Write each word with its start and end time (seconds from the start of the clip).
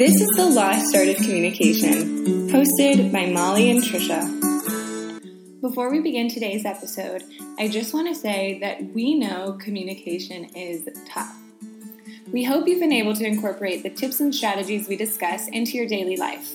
This 0.00 0.18
is 0.22 0.30
The 0.30 0.46
Lost 0.46 0.96
Art 0.96 1.08
of 1.08 1.16
Communication, 1.16 2.48
hosted 2.48 3.12
by 3.12 3.26
Molly 3.26 3.70
and 3.70 3.82
Tricia. 3.82 4.24
Before 5.60 5.90
we 5.90 6.00
begin 6.00 6.30
today's 6.30 6.64
episode, 6.64 7.22
I 7.58 7.68
just 7.68 7.92
want 7.92 8.08
to 8.08 8.14
say 8.14 8.58
that 8.60 8.94
we 8.94 9.14
know 9.14 9.58
communication 9.60 10.46
is 10.56 10.88
tough. 11.06 11.36
We 12.32 12.44
hope 12.44 12.66
you've 12.66 12.80
been 12.80 12.94
able 12.94 13.12
to 13.12 13.26
incorporate 13.26 13.82
the 13.82 13.90
tips 13.90 14.20
and 14.20 14.34
strategies 14.34 14.88
we 14.88 14.96
discuss 14.96 15.48
into 15.48 15.72
your 15.72 15.86
daily 15.86 16.16
life. 16.16 16.54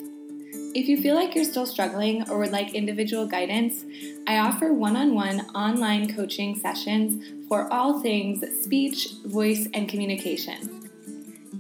If 0.73 0.88
you 0.88 1.00
feel 1.00 1.14
like 1.14 1.36
you're 1.36 1.46
still 1.46 1.68
struggling 1.68 2.27
or 2.27 2.39
would 2.39 2.52
like 2.52 2.73
individual 2.73 3.27
guidance, 3.27 3.86
I 4.25 4.39
offer 4.39 4.73
one 4.73 4.96
on 4.96 5.14
one 5.14 5.41
online 5.54 6.12
coaching 6.16 6.55
sessions 6.55 7.23
for 7.48 7.71
all 7.71 8.02
things 8.02 8.43
speech, 8.64 9.09
voice, 9.23 9.68
and 9.71 9.88
communication. 9.88 10.75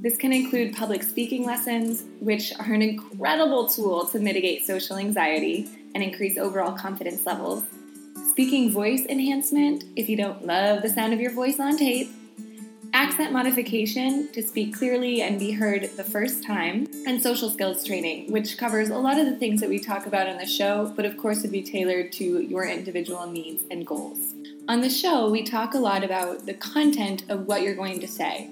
This 0.05 0.17
can 0.17 0.31
include 0.31 0.75
public 0.75 1.01
speaking 1.01 1.47
lessons, 1.47 2.03
which 2.19 2.53
are 2.59 2.71
an 2.71 2.83
incredible 2.83 3.67
tool 3.67 4.05
to 4.09 4.19
mitigate 4.19 4.63
social 4.63 4.97
anxiety 4.97 5.67
and 5.95 6.03
increase 6.03 6.37
overall 6.37 6.73
confidence 6.73 7.25
levels, 7.25 7.63
speaking 8.29 8.69
voice 8.69 9.03
enhancement 9.09 9.83
if 9.95 10.07
you 10.07 10.15
don't 10.15 10.45
love 10.45 10.83
the 10.83 10.89
sound 10.89 11.13
of 11.13 11.19
your 11.19 11.31
voice 11.31 11.59
on 11.59 11.75
tape 11.75 12.11
accent 12.95 13.33
modification 13.33 14.31
to 14.31 14.41
speak 14.41 14.73
clearly 14.73 15.21
and 15.21 15.37
be 15.37 15.51
heard 15.51 15.83
the 15.97 16.03
first 16.03 16.45
time, 16.45 16.87
and 17.05 17.21
social 17.21 17.49
skills 17.49 17.83
training, 17.83 18.31
which 18.31 18.57
covers 18.57 18.89
a 18.89 18.97
lot 18.97 19.19
of 19.19 19.25
the 19.25 19.35
things 19.35 19.59
that 19.59 19.69
we 19.69 19.77
talk 19.77 20.05
about 20.05 20.29
on 20.29 20.37
the 20.37 20.45
show, 20.45 20.93
but 20.95 21.03
of 21.03 21.17
course 21.17 21.41
would 21.41 21.51
be 21.51 21.61
tailored 21.61 22.09
to 22.13 22.39
your 22.39 22.63
individual 22.65 23.27
needs 23.27 23.63
and 23.69 23.85
goals. 23.85 24.17
On 24.69 24.79
the 24.79 24.89
show, 24.89 25.29
we 25.29 25.43
talk 25.43 25.73
a 25.73 25.77
lot 25.77 26.05
about 26.05 26.45
the 26.45 26.53
content 26.53 27.25
of 27.27 27.47
what 27.47 27.63
you're 27.63 27.75
going 27.75 27.99
to 27.99 28.07
say. 28.07 28.49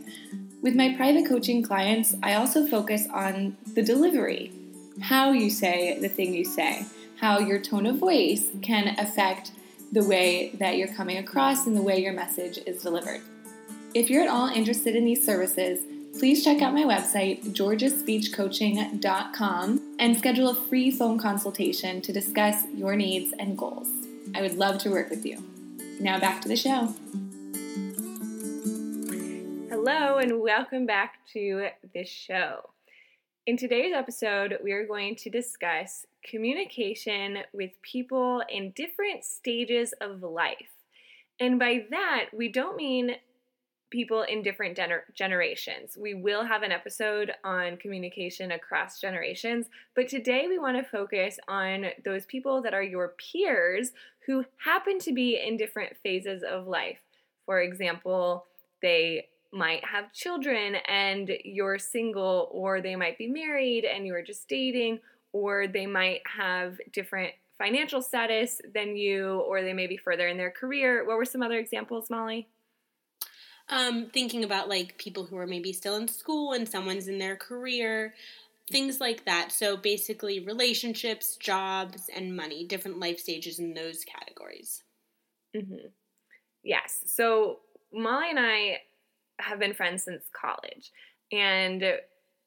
With 0.63 0.76
my 0.76 0.95
private 0.95 1.27
coaching 1.27 1.62
clients, 1.62 2.16
I 2.23 2.34
also 2.35 2.66
focus 2.66 3.05
on 3.13 3.58
the 3.73 3.84
delivery, 3.84 4.54
how 5.02 5.34
you 5.34 5.49
say 5.49 5.99
the 5.99 6.07
thing 6.07 6.34
you 6.34 6.46
say, 6.46 6.85
how 7.20 7.40
your 7.40 7.60
tone 7.60 7.85
of 7.85 7.98
voice 7.98 8.49
can 8.62 8.98
affect 8.98 9.52
the 9.91 10.05
way 10.05 10.55
that 10.60 10.77
you're 10.77 10.87
coming 10.87 11.18
across 11.18 11.68
and 11.68 11.76
the 11.76 11.82
way 11.82 12.02
your 12.02 12.13
message 12.13 12.60
is 12.65 12.82
delivered. 12.82 13.20
If 13.93 14.10
you're 14.10 14.24
at 14.24 14.29
all 14.29 14.48
interested 14.48 14.96
in 14.96 15.04
these 15.04 15.26
services, 15.26 15.84
please 16.18 16.46
check 16.46 16.62
out 16.62 16.74
my 16.74 16.85
website, 16.85 17.43
georgiaspeechcoaching.com, 17.54 19.96
and 19.99 20.18
schedule 20.18 20.48
a 20.48 20.55
free 20.55 20.91
phone 20.91 21.20
consultation 21.20 22.02
to 22.02 22.13
discuss 22.13 22.63
your 22.74 22.96
needs 22.96 23.34
and 23.37 23.57
goals. 23.57 23.90
I 24.34 24.41
would 24.41 24.55
love 24.55 24.77
to 24.84 24.91
work 24.91 25.09
with 25.09 25.26
you. 25.26 25.43
Now 25.99 26.21
back 26.21 26.41
to 26.43 26.48
the 26.48 26.55
show. 26.55 26.96
Hello, 29.85 30.17
and 30.20 30.39
welcome 30.39 30.85
back 30.85 31.15
to 31.34 31.67
this 31.93 32.07
show. 32.07 32.70
In 33.45 33.57
today's 33.57 33.91
episode, 33.93 34.57
we 34.63 34.71
are 34.71 34.87
going 34.87 35.17
to 35.17 35.29
discuss 35.29 36.05
communication 36.23 37.40
with 37.51 37.71
people 37.81 38.41
in 38.48 38.71
different 38.77 39.25
stages 39.25 39.93
of 39.99 40.23
life. 40.23 40.71
And 41.37 41.59
by 41.59 41.84
that, 41.90 42.27
we 42.31 42.48
don't 42.48 42.77
mean 42.77 43.17
people 43.90 44.21
in 44.21 44.41
different 44.41 44.77
gener- 44.77 45.13
generations. 45.13 45.97
We 45.99 46.13
will 46.13 46.45
have 46.45 46.63
an 46.63 46.71
episode 46.71 47.34
on 47.43 47.75
communication 47.75 48.53
across 48.53 49.01
generations, 49.01 49.65
but 49.97 50.07
today 50.07 50.45
we 50.47 50.59
want 50.59 50.77
to 50.77 50.90
focus 50.90 51.40
on 51.49 51.87
those 52.05 52.25
people 52.25 52.62
that 52.62 52.73
are 52.73 52.84
your 52.84 53.15
peers 53.18 53.91
who 54.25 54.45
happen 54.63 54.97
to 54.99 55.12
be 55.12 55.41
in 55.45 55.57
different 55.57 55.97
phases 55.97 56.41
of 56.41 56.68
life. 56.68 57.01
For 57.45 57.59
example, 57.59 58.45
they 58.81 59.27
might 59.54 59.85
have 59.85 60.12
children 60.12 60.76
and 60.87 61.32
you're 61.46 61.77
single, 61.77 62.49
or 62.51 62.82
they 62.82 62.96
might 62.96 63.18
be 63.18 63.27
married 63.27 63.85
and 63.85 64.06
you're 64.06 64.23
just 64.23 64.47
dating, 64.50 65.00
or 65.31 65.68
they 65.68 65.85
might 65.85 66.22
have 66.25 66.79
different 66.91 67.34
financial 67.57 68.01
status 68.01 68.59
than 68.74 68.97
you, 68.97 69.40
or 69.41 69.62
they 69.62 69.74
may 69.74 69.88
be 69.88 69.96
further 69.96 70.28
in 70.28 70.38
their 70.38 70.52
career. 70.52 71.06
What 71.06 71.18
were 71.18 71.25
some 71.25 71.44
other 71.44 71.59
examples, 71.59 72.09
Molly? 72.09 72.50
Um, 73.69 74.08
thinking 74.12 74.44
about 74.44 74.68
like 74.68 74.97
people 74.97 75.25
who 75.25 75.38
are 75.38 75.47
maybe 75.47 75.72
still 75.72 75.96
in 75.96 76.08
school 76.08 76.53
and 76.53 76.68
someone's 76.68 77.08
in 77.08 77.20
their 77.20 77.35
career, 77.35 78.14
things 78.70 79.00
like 79.00 79.24
that. 79.25 79.52
So 79.52 79.78
basically, 79.78 80.40
relationships, 80.40 81.38
jobs, 81.38 82.09
and 82.14 82.35
money, 82.35 82.66
different 82.66 83.00
life 83.00 83.20
stages 83.20 83.59
in 83.59 83.74
those 83.74 84.03
categories. 84.03 84.84
Mm-hmm. 85.56 85.88
Yes. 86.64 87.03
So 87.06 87.59
Molly 87.94 88.31
and 88.31 88.40
I 88.40 88.81
have 89.44 89.59
been 89.59 89.74
friends 89.74 90.04
since 90.04 90.24
college, 90.34 90.92
and 91.31 91.84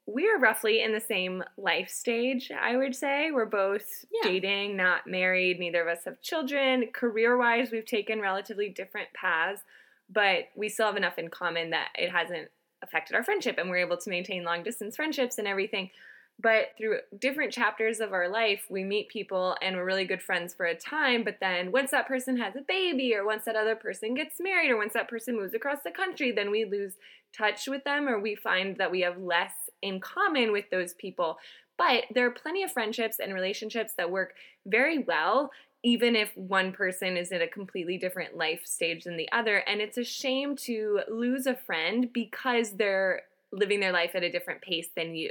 we 0.07 0.29
are 0.29 0.39
roughly 0.39 0.83
in 0.83 0.93
the 0.93 1.01
same 1.01 1.43
life 1.57 1.89
stage, 1.89 2.53
I 2.53 2.77
would 2.77 2.95
say. 2.95 3.33
We're 3.33 3.45
both 3.45 4.05
yeah. 4.13 4.31
dating, 4.31 4.77
not 4.77 5.07
married. 5.07 5.59
Neither 5.59 5.83
of 5.83 5.89
us 5.89 6.05
have 6.05 6.21
children. 6.21 6.91
Career 6.93 7.37
wise, 7.37 7.73
we've 7.73 7.85
taken 7.85 8.21
relatively 8.21 8.69
different 8.69 9.09
paths 9.15 9.63
but 10.09 10.49
we 10.55 10.69
still 10.69 10.87
have 10.87 10.97
enough 10.97 11.19
in 11.19 11.29
common 11.29 11.71
that 11.71 11.89
it 11.97 12.11
hasn't 12.11 12.49
affected 12.83 13.17
our 13.17 13.25
friendship 13.25 13.57
and 13.59 13.69
we're 13.69 13.79
able 13.79 13.97
to 13.97 14.11
maintain 14.11 14.45
long 14.45 14.63
distance 14.63 14.97
friendships 14.97 15.39
and 15.39 15.49
everything. 15.49 15.91
But 16.39 16.73
through 16.77 16.99
different 17.19 17.53
chapters 17.53 17.99
of 17.99 18.13
our 18.13 18.29
life, 18.29 18.67
we 18.69 18.85
meet 18.85 19.09
people 19.09 19.57
and 19.63 19.75
we're 19.75 19.87
really 19.87 20.05
good 20.05 20.23
friends 20.23 20.53
for 20.53 20.67
a 20.67 20.75
time. 20.75 21.25
But 21.25 21.39
then 21.41 21.73
once 21.73 21.91
that 21.93 22.07
person 22.07 22.37
has 22.37 22.55
a 22.57 22.61
baby, 22.61 23.15
or 23.15 23.25
once 23.25 23.45
that 23.47 23.57
other 23.57 23.75
person 23.75 24.15
gets 24.15 24.39
married, 24.39 24.71
or 24.71 24.77
once 24.77 24.93
that 24.93 25.09
person 25.09 25.37
moves 25.37 25.55
across 25.55 25.79
the 25.83 25.91
country, 25.91 26.33
then 26.33 26.51
we 26.51 26.65
lose 26.65 26.95
touch 27.37 27.67
with 27.67 27.85
them 27.85 28.09
or 28.09 28.19
we 28.19 28.35
find 28.35 28.77
that 28.77 28.91
we 28.91 29.01
have 29.01 29.19
less 29.19 29.53
in 29.83 30.01
common 30.01 30.53
with 30.53 30.69
those 30.71 30.95
people. 30.95 31.39
But 31.79 32.05
there 32.15 32.27
are 32.27 32.31
plenty 32.31 32.63
of 32.63 32.73
friendships 32.73 33.19
and 33.19 33.35
relationships 33.35 33.93
that 33.97 34.11
work 34.11 34.35
very 34.67 34.99
well 34.99 35.51
even 35.83 36.17
if 36.17 36.37
one 36.37 36.73
person 36.73 37.17
is 37.17 37.31
at 37.31 37.41
a 37.41 37.47
completely 37.47 37.97
different 37.97 38.37
life 38.37 38.63
stage 38.65 39.05
than 39.05 39.17
the 39.17 39.31
other. 39.31 39.59
And 39.59 39.81
it's 39.81 39.97
a 39.97 40.03
shame 40.03 40.57
to 40.57 41.03
lose 41.09 41.47
a 41.47 41.55
friend 41.55 42.13
because 42.13 42.73
they're 42.73 43.23
living 43.53 43.79
their 43.79 43.93
life 43.93 44.17
at 44.17 44.25
a 44.25 44.33
different 44.33 44.63
pace 44.63 44.89
than 44.97 45.15
you. 45.15 45.31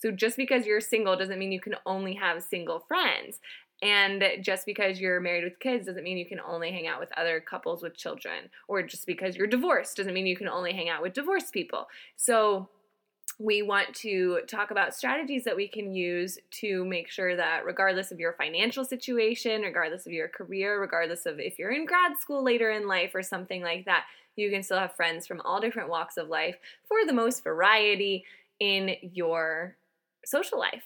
So 0.00 0.10
just 0.10 0.36
because 0.36 0.66
you're 0.66 0.80
single 0.80 1.16
doesn't 1.16 1.38
mean 1.38 1.52
you 1.52 1.60
can 1.60 1.76
only 1.86 2.14
have 2.14 2.42
single 2.42 2.80
friends. 2.80 3.38
And 3.82 4.22
just 4.42 4.66
because 4.66 5.00
you're 5.00 5.20
married 5.20 5.44
with 5.44 5.58
kids 5.58 5.86
doesn't 5.86 6.04
mean 6.04 6.18
you 6.18 6.26
can 6.26 6.40
only 6.40 6.70
hang 6.70 6.86
out 6.86 7.00
with 7.00 7.16
other 7.16 7.40
couples 7.40 7.82
with 7.82 7.96
children. 7.96 8.50
Or 8.68 8.82
just 8.82 9.06
because 9.06 9.36
you're 9.36 9.46
divorced 9.46 9.96
doesn't 9.96 10.12
mean 10.12 10.26
you 10.26 10.36
can 10.36 10.48
only 10.48 10.72
hang 10.72 10.88
out 10.88 11.02
with 11.02 11.14
divorced 11.14 11.52
people. 11.52 11.86
So 12.16 12.68
we 13.38 13.62
want 13.62 13.94
to 13.94 14.40
talk 14.46 14.70
about 14.70 14.94
strategies 14.94 15.44
that 15.44 15.56
we 15.56 15.66
can 15.66 15.94
use 15.94 16.38
to 16.50 16.84
make 16.84 17.08
sure 17.08 17.36
that, 17.36 17.64
regardless 17.64 18.12
of 18.12 18.20
your 18.20 18.34
financial 18.34 18.84
situation, 18.84 19.62
regardless 19.62 20.04
of 20.04 20.12
your 20.12 20.28
career, 20.28 20.78
regardless 20.78 21.24
of 21.24 21.40
if 21.40 21.58
you're 21.58 21.72
in 21.72 21.86
grad 21.86 22.18
school 22.18 22.44
later 22.44 22.70
in 22.70 22.86
life 22.86 23.14
or 23.14 23.22
something 23.22 23.62
like 23.62 23.86
that, 23.86 24.04
you 24.36 24.50
can 24.50 24.62
still 24.62 24.78
have 24.78 24.94
friends 24.94 25.26
from 25.26 25.40
all 25.40 25.58
different 25.58 25.88
walks 25.88 26.18
of 26.18 26.28
life 26.28 26.56
for 26.86 26.98
the 27.06 27.14
most 27.14 27.42
variety 27.42 28.24
in 28.58 28.96
your 29.00 29.76
social 30.24 30.58
life. 30.58 30.84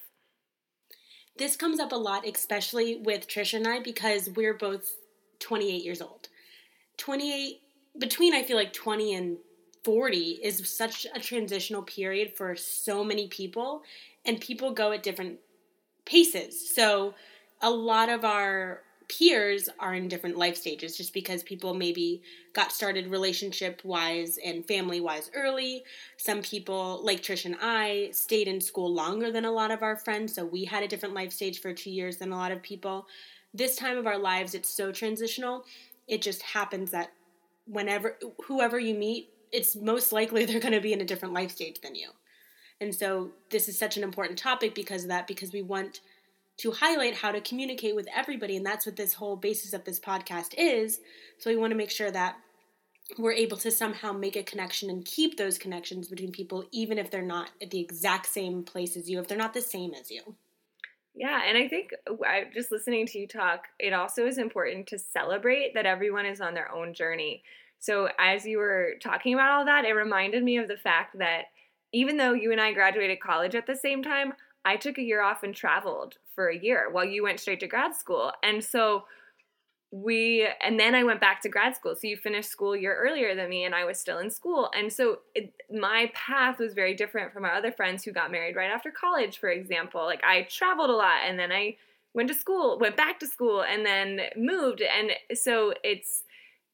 This 1.36 1.56
comes 1.56 1.80
up 1.80 1.92
a 1.92 1.96
lot, 1.96 2.26
especially 2.26 2.96
with 2.96 3.26
Tricia 3.26 3.54
and 3.54 3.66
I, 3.66 3.80
because 3.80 4.30
we're 4.30 4.54
both 4.54 4.90
28 5.40 5.82
years 5.82 6.00
old. 6.00 6.28
28, 6.98 7.60
between 7.98 8.34
I 8.34 8.44
feel 8.44 8.56
like 8.56 8.72
20 8.72 9.14
and 9.14 9.38
40 9.82 10.18
is 10.42 10.68
such 10.68 11.06
a 11.12 11.20
transitional 11.20 11.82
period 11.82 12.34
for 12.34 12.54
so 12.54 13.02
many 13.02 13.26
people, 13.28 13.82
and 14.24 14.40
people 14.40 14.72
go 14.72 14.92
at 14.92 15.02
different 15.02 15.38
paces. 16.06 16.72
So, 16.74 17.14
a 17.60 17.70
lot 17.70 18.08
of 18.08 18.24
our 18.24 18.82
peers 19.08 19.68
are 19.78 19.94
in 19.94 20.08
different 20.08 20.36
life 20.36 20.56
stages 20.56 20.96
just 20.96 21.12
because 21.12 21.42
people 21.42 21.74
maybe 21.74 22.22
got 22.52 22.72
started 22.72 23.06
relationship 23.08 23.80
wise 23.84 24.38
and 24.44 24.66
family 24.66 25.00
wise 25.00 25.30
early. 25.34 25.84
Some 26.16 26.42
people, 26.42 27.00
like 27.02 27.22
Trish 27.22 27.44
and 27.44 27.56
I, 27.60 28.10
stayed 28.12 28.48
in 28.48 28.60
school 28.60 28.92
longer 28.92 29.30
than 29.30 29.44
a 29.44 29.52
lot 29.52 29.70
of 29.70 29.82
our 29.82 29.96
friends, 29.96 30.34
so 30.34 30.44
we 30.44 30.64
had 30.64 30.82
a 30.82 30.88
different 30.88 31.14
life 31.14 31.32
stage 31.32 31.60
for 31.60 31.72
two 31.72 31.90
years 31.90 32.16
than 32.16 32.32
a 32.32 32.36
lot 32.36 32.52
of 32.52 32.62
people. 32.62 33.06
This 33.52 33.76
time 33.76 33.96
of 33.98 34.06
our 34.06 34.18
lives, 34.18 34.54
it's 34.54 34.68
so 34.68 34.92
transitional. 34.92 35.64
It 36.08 36.22
just 36.22 36.42
happens 36.42 36.90
that 36.90 37.12
whenever, 37.66 38.18
whoever 38.44 38.78
you 38.78 38.94
meet, 38.94 39.30
it's 39.52 39.76
most 39.76 40.12
likely 40.12 40.44
they're 40.44 40.60
going 40.60 40.74
to 40.74 40.80
be 40.80 40.92
in 40.92 41.00
a 41.00 41.04
different 41.04 41.34
life 41.34 41.52
stage 41.52 41.80
than 41.80 41.94
you. 41.94 42.10
And 42.80 42.94
so 42.94 43.30
this 43.50 43.68
is 43.68 43.78
such 43.78 43.96
an 43.96 44.02
important 44.02 44.38
topic 44.38 44.74
because 44.74 45.04
of 45.04 45.08
that, 45.08 45.26
because 45.26 45.52
we 45.52 45.62
want 45.62 46.00
to 46.58 46.70
highlight 46.70 47.16
how 47.16 47.32
to 47.32 47.40
communicate 47.40 47.96
with 47.96 48.06
everybody. 48.14 48.56
And 48.56 48.64
that's 48.64 48.86
what 48.86 48.96
this 48.96 49.14
whole 49.14 49.36
basis 49.36 49.72
of 49.72 49.84
this 49.84 49.98
podcast 49.98 50.54
is. 50.56 51.00
So 51.38 51.50
we 51.50 51.56
want 51.56 51.72
to 51.72 51.76
make 51.76 51.90
sure 51.90 52.10
that 52.10 52.36
we're 53.18 53.32
able 53.32 53.56
to 53.58 53.70
somehow 53.70 54.12
make 54.12 54.36
a 54.36 54.42
connection 54.42 54.88
and 54.88 55.04
keep 55.04 55.36
those 55.36 55.58
connections 55.58 56.08
between 56.08 56.32
people, 56.32 56.64
even 56.72 56.96
if 56.98 57.10
they're 57.10 57.22
not 57.22 57.50
at 57.60 57.70
the 57.70 57.80
exact 57.80 58.26
same 58.26 58.62
place 58.62 58.96
as 58.96 59.10
you, 59.10 59.18
if 59.18 59.28
they're 59.28 59.36
not 59.36 59.52
the 59.52 59.60
same 59.60 59.92
as 59.94 60.10
you. 60.10 60.36
Yeah, 61.14 61.42
and 61.46 61.58
I 61.58 61.68
think 61.68 61.90
just 62.54 62.72
listening 62.72 63.06
to 63.08 63.18
you 63.18 63.28
talk, 63.28 63.66
it 63.78 63.92
also 63.92 64.26
is 64.26 64.38
important 64.38 64.86
to 64.88 64.98
celebrate 64.98 65.74
that 65.74 65.86
everyone 65.86 66.26
is 66.26 66.40
on 66.40 66.54
their 66.54 66.72
own 66.74 66.94
journey. 66.94 67.42
So 67.78 68.08
as 68.18 68.46
you 68.46 68.58
were 68.58 68.94
talking 69.02 69.34
about 69.34 69.50
all 69.50 69.64
that, 69.66 69.84
it 69.84 69.92
reminded 69.92 70.42
me 70.42 70.56
of 70.56 70.66
the 70.66 70.76
fact 70.76 71.18
that 71.18 71.46
even 71.92 72.16
though 72.16 72.32
you 72.32 72.50
and 72.50 72.60
I 72.60 72.72
graduated 72.72 73.20
college 73.20 73.54
at 73.54 73.66
the 73.66 73.76
same 73.76 74.02
time, 74.02 74.32
I 74.64 74.76
took 74.76 74.98
a 74.98 75.02
year 75.02 75.22
off 75.22 75.42
and 75.42 75.54
traveled 75.54 76.16
for 76.34 76.48
a 76.48 76.58
year 76.58 76.88
while 76.90 77.04
you 77.04 77.22
went 77.22 77.40
straight 77.40 77.60
to 77.60 77.66
grad 77.66 77.94
school. 77.94 78.32
And 78.42 78.64
so 78.64 79.04
we 79.94 80.48
and 80.60 80.78
then 80.80 80.94
I 80.96 81.04
went 81.04 81.20
back 81.20 81.40
to 81.42 81.48
grad 81.48 81.76
school. 81.76 81.94
So 81.94 82.08
you 82.08 82.16
finished 82.16 82.50
school 82.50 82.72
a 82.72 82.78
year 82.78 82.96
earlier 82.96 83.36
than 83.36 83.48
me, 83.48 83.64
and 83.64 83.74
I 83.74 83.84
was 83.84 83.98
still 83.98 84.18
in 84.18 84.28
school. 84.28 84.68
And 84.76 84.92
so 84.92 85.20
it, 85.36 85.54
my 85.70 86.10
path 86.14 86.58
was 86.58 86.74
very 86.74 86.94
different 86.94 87.32
from 87.32 87.44
our 87.44 87.52
other 87.52 87.70
friends 87.70 88.02
who 88.02 88.10
got 88.10 88.32
married 88.32 88.56
right 88.56 88.72
after 88.72 88.90
college, 88.90 89.38
for 89.38 89.50
example. 89.50 90.04
Like 90.04 90.22
I 90.24 90.48
traveled 90.50 90.90
a 90.90 90.94
lot, 90.94 91.20
and 91.24 91.38
then 91.38 91.52
I 91.52 91.76
went 92.12 92.28
to 92.28 92.34
school, 92.34 92.78
went 92.80 92.96
back 92.96 93.20
to 93.20 93.26
school, 93.26 93.62
and 93.62 93.86
then 93.86 94.20
moved. 94.36 94.82
And 94.82 95.12
so 95.38 95.74
it's 95.84 96.24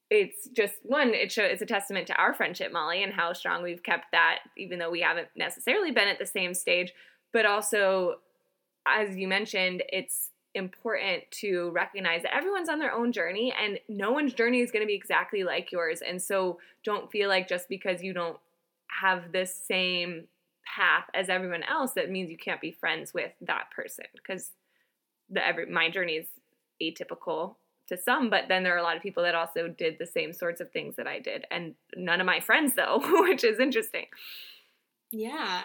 it's 0.09 0.49
just 0.49 0.73
one 0.83 1.13
it 1.13 1.31
shows 1.31 1.51
it's 1.51 1.61
a 1.61 1.65
testament 1.65 2.05
to 2.05 2.15
our 2.15 2.33
friendship 2.33 2.73
molly 2.73 3.01
and 3.01 3.13
how 3.13 3.31
strong 3.31 3.63
we've 3.63 3.81
kept 3.81 4.11
that 4.11 4.39
even 4.57 4.77
though 4.77 4.91
we 4.91 4.99
haven't 4.99 5.29
necessarily 5.37 5.89
been 5.89 6.09
at 6.09 6.19
the 6.19 6.25
same 6.25 6.53
stage 6.53 6.91
but 7.33 7.45
also 7.45 8.15
as 8.87 9.15
you 9.17 9.27
mentioned 9.27 9.83
it's 9.89 10.31
important 10.53 11.23
to 11.31 11.71
recognize 11.71 12.23
that 12.23 12.35
everyone's 12.35 12.69
on 12.69 12.79
their 12.79 12.93
own 12.93 13.11
journey 13.11 13.53
and 13.59 13.79
no 13.87 14.11
one's 14.11 14.33
journey 14.33 14.59
is 14.59 14.71
going 14.71 14.83
to 14.83 14.87
be 14.87 14.95
exactly 14.95 15.43
like 15.43 15.71
yours. 15.71 16.01
And 16.01 16.21
so 16.21 16.59
don't 16.83 17.11
feel 17.11 17.29
like 17.29 17.47
just 17.47 17.69
because 17.69 18.03
you 18.03 18.13
don't 18.13 18.37
have 18.87 19.31
the 19.31 19.45
same 19.45 20.25
path 20.65 21.05
as 21.13 21.29
everyone 21.29 21.63
else 21.63 21.93
that 21.93 22.09
means 22.09 22.29
you 22.29 22.37
can't 22.37 22.61
be 22.61 22.71
friends 22.71 23.13
with 23.13 23.31
that 23.41 23.71
person 23.75 24.05
because 24.13 24.51
the 25.29 25.45
every 25.45 25.65
my 25.65 25.89
journey 25.89 26.13
is 26.13 26.27
atypical 26.81 27.55
to 27.87 27.97
some 27.97 28.29
but 28.29 28.45
then 28.47 28.63
there 28.63 28.75
are 28.75 28.77
a 28.77 28.83
lot 28.83 28.95
of 28.95 29.01
people 29.01 29.23
that 29.23 29.33
also 29.33 29.67
did 29.67 29.97
the 29.97 30.05
same 30.05 30.31
sorts 30.31 30.61
of 30.61 30.71
things 30.71 30.95
that 30.97 31.07
I 31.07 31.19
did 31.19 31.45
and 31.49 31.73
none 31.95 32.21
of 32.21 32.27
my 32.27 32.39
friends 32.39 32.75
though 32.75 33.01
which 33.23 33.43
is 33.43 33.59
interesting. 33.59 34.05
Yeah. 35.09 35.63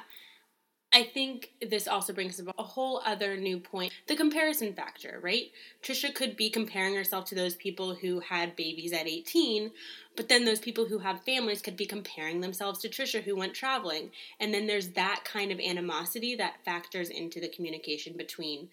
I 0.93 1.03
think 1.03 1.51
this 1.61 1.89
also 1.89 2.13
brings 2.13 2.41
up 2.41 2.55
a 2.57 2.63
whole 2.63 3.03
other 3.05 3.37
new 3.37 3.59
point 3.59 3.93
the 4.07 4.17
comparison 4.17 4.73
factor, 4.73 5.19
right? 5.23 5.51
Tricia 5.83 6.15
could 6.15 6.37
be 6.37 6.49
comparing 6.49 6.95
herself 6.95 7.27
to 7.27 7.35
those 7.35 7.55
people 7.55 7.95
who 7.95 8.21
had 8.21 8.57
babies 8.57 8.93
at 8.93 9.07
18, 9.07 9.73
but 10.17 10.29
then 10.29 10.45
those 10.45 10.61
people 10.61 10.87
who 10.87 10.99
have 10.99 11.25
families 11.25 11.61
could 11.61 11.77
be 11.77 11.87
comparing 11.87 12.41
themselves 12.41 12.79
to 12.81 12.89
Tricia 12.89 13.23
who 13.23 13.37
went 13.37 13.53
traveling. 13.53 14.11
And 14.41 14.55
then 14.55 14.67
there's 14.67 14.91
that 14.91 15.23
kind 15.25 15.53
of 15.53 15.61
animosity 15.61 16.37
that 16.37 16.65
factors 16.65 17.11
into 17.11 17.41
the 17.41 17.49
communication 17.49 18.17
between 18.17 18.69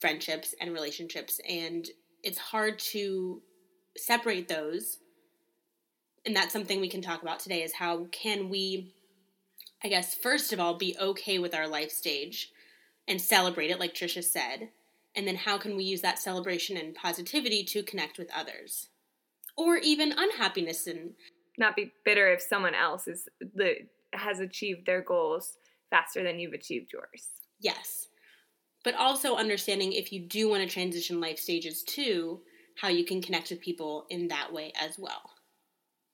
friendships 0.00 0.54
and 0.60 0.72
relationships. 0.72 1.40
And 1.48 1.88
it's 2.22 2.38
hard 2.38 2.78
to 2.80 3.42
separate 3.96 4.48
those. 4.48 4.98
And 6.26 6.34
that's 6.34 6.52
something 6.52 6.80
we 6.80 6.88
can 6.88 7.02
talk 7.02 7.22
about 7.22 7.40
today 7.40 7.62
is 7.62 7.74
how 7.74 8.06
can 8.10 8.48
we 8.48 8.92
I 9.82 9.88
guess, 9.88 10.14
first 10.14 10.52
of 10.52 10.60
all, 10.60 10.74
be 10.74 10.96
okay 11.00 11.38
with 11.38 11.54
our 11.54 11.68
life 11.68 11.90
stage 11.90 12.50
and 13.06 13.20
celebrate 13.20 13.70
it, 13.70 13.78
like 13.78 13.94
Tricia 13.94 14.24
said. 14.24 14.70
And 15.14 15.26
then 15.26 15.36
how 15.36 15.58
can 15.58 15.76
we 15.76 15.84
use 15.84 16.00
that 16.02 16.18
celebration 16.18 16.76
and 16.76 16.94
positivity 16.94 17.64
to 17.64 17.82
connect 17.82 18.18
with 18.18 18.30
others? 18.34 18.88
Or 19.56 19.76
even 19.76 20.12
unhappiness 20.16 20.86
and 20.86 21.12
not 21.56 21.76
be 21.76 21.92
bitter 22.04 22.32
if 22.32 22.40
someone 22.40 22.74
else 22.74 23.08
is 23.08 23.28
the 23.54 23.74
has 24.14 24.40
achieved 24.40 24.86
their 24.86 25.02
goals 25.02 25.56
faster 25.90 26.22
than 26.22 26.38
you've 26.38 26.52
achieved 26.52 26.92
yours. 26.92 27.28
Yes. 27.60 28.08
But 28.84 28.94
also 28.94 29.36
understanding 29.36 29.92
if 29.92 30.12
you 30.12 30.20
do 30.20 30.48
want 30.48 30.62
to 30.62 30.68
transition 30.68 31.20
life 31.20 31.38
stages 31.38 31.82
too, 31.82 32.40
how 32.76 32.88
you 32.88 33.04
can 33.04 33.20
connect 33.20 33.50
with 33.50 33.60
people 33.60 34.06
in 34.08 34.28
that 34.28 34.52
way 34.52 34.72
as 34.80 34.98
well. 34.98 35.30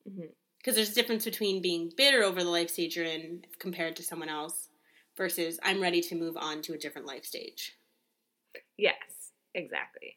Mm-hmm 0.09 0.33
because 0.65 0.77
there's 0.77 0.91
a 0.91 0.95
difference 0.95 1.25
between 1.25 1.61
being 1.61 1.93
bitter 1.95 2.23
over 2.23 2.43
the 2.43 2.49
life 2.49 2.71
stage 2.71 2.97
you're 2.97 3.05
in 3.05 3.45
compared 3.59 3.95
to 3.97 4.03
someone 4.03 4.31
else 4.31 4.69
versus 5.17 5.59
I'm 5.63 5.81
ready 5.81 6.01
to 6.01 6.15
move 6.15 6.37
on 6.39 6.63
to 6.63 6.73
a 6.73 6.79
different 6.79 7.07
life 7.07 7.25
stage. 7.25 7.75
Yes, 8.79 9.33
exactly. 9.55 10.17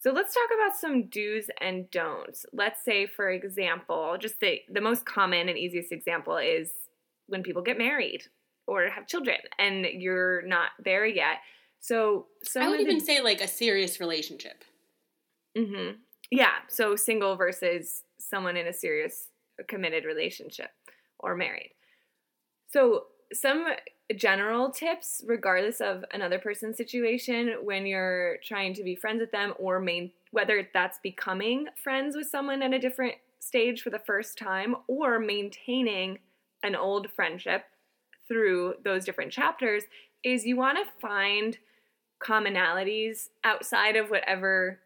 So 0.00 0.10
let's 0.10 0.34
talk 0.34 0.48
about 0.54 0.76
some 0.76 1.06
do's 1.06 1.48
and 1.60 1.90
don'ts. 1.90 2.44
Let's 2.52 2.84
say, 2.84 3.06
for 3.06 3.30
example, 3.30 4.16
just 4.20 4.40
the, 4.40 4.60
the 4.70 4.80
most 4.80 5.06
common 5.06 5.48
and 5.48 5.56
easiest 5.56 5.92
example 5.92 6.36
is 6.38 6.72
when 7.26 7.42
people 7.42 7.62
get 7.62 7.78
married 7.78 8.24
or 8.66 8.88
have 8.88 9.06
children 9.06 9.36
and 9.58 9.86
you're 9.86 10.42
not 10.42 10.70
there 10.84 11.06
yet. 11.06 11.36
So 11.80 12.26
so 12.42 12.60
I 12.60 12.68
would 12.68 12.80
even 12.80 12.98
the, 12.98 13.04
say 13.04 13.20
like 13.20 13.40
a 13.40 13.48
serious 13.48 14.00
relationship. 14.00 14.64
Mm-hmm. 15.56 15.98
Yeah. 16.30 16.52
So 16.68 16.96
single 16.96 17.36
versus 17.36 18.02
someone 18.18 18.56
in 18.56 18.66
a 18.66 18.72
serious 18.72 19.28
a 19.58 19.64
committed 19.64 20.04
relationship 20.04 20.70
or 21.18 21.36
married. 21.36 21.72
So, 22.66 23.06
some 23.32 23.66
general 24.16 24.70
tips, 24.70 25.22
regardless 25.26 25.80
of 25.80 26.04
another 26.12 26.38
person's 26.38 26.76
situation, 26.76 27.56
when 27.62 27.86
you're 27.86 28.36
trying 28.44 28.74
to 28.74 28.84
be 28.84 28.94
friends 28.94 29.20
with 29.20 29.32
them 29.32 29.54
or 29.58 29.80
main, 29.80 30.12
whether 30.30 30.68
that's 30.74 30.98
becoming 31.02 31.66
friends 31.82 32.14
with 32.14 32.28
someone 32.28 32.62
at 32.62 32.74
a 32.74 32.78
different 32.78 33.14
stage 33.38 33.82
for 33.82 33.90
the 33.90 33.98
first 33.98 34.36
time 34.36 34.76
or 34.88 35.18
maintaining 35.18 36.18
an 36.62 36.74
old 36.74 37.10
friendship 37.10 37.64
through 38.28 38.74
those 38.84 39.04
different 39.04 39.32
chapters, 39.32 39.84
is 40.22 40.44
you 40.46 40.56
want 40.56 40.78
to 40.78 41.00
find 41.00 41.58
commonalities 42.20 43.28
outside 43.44 43.96
of 43.96 44.10
whatever 44.10 44.80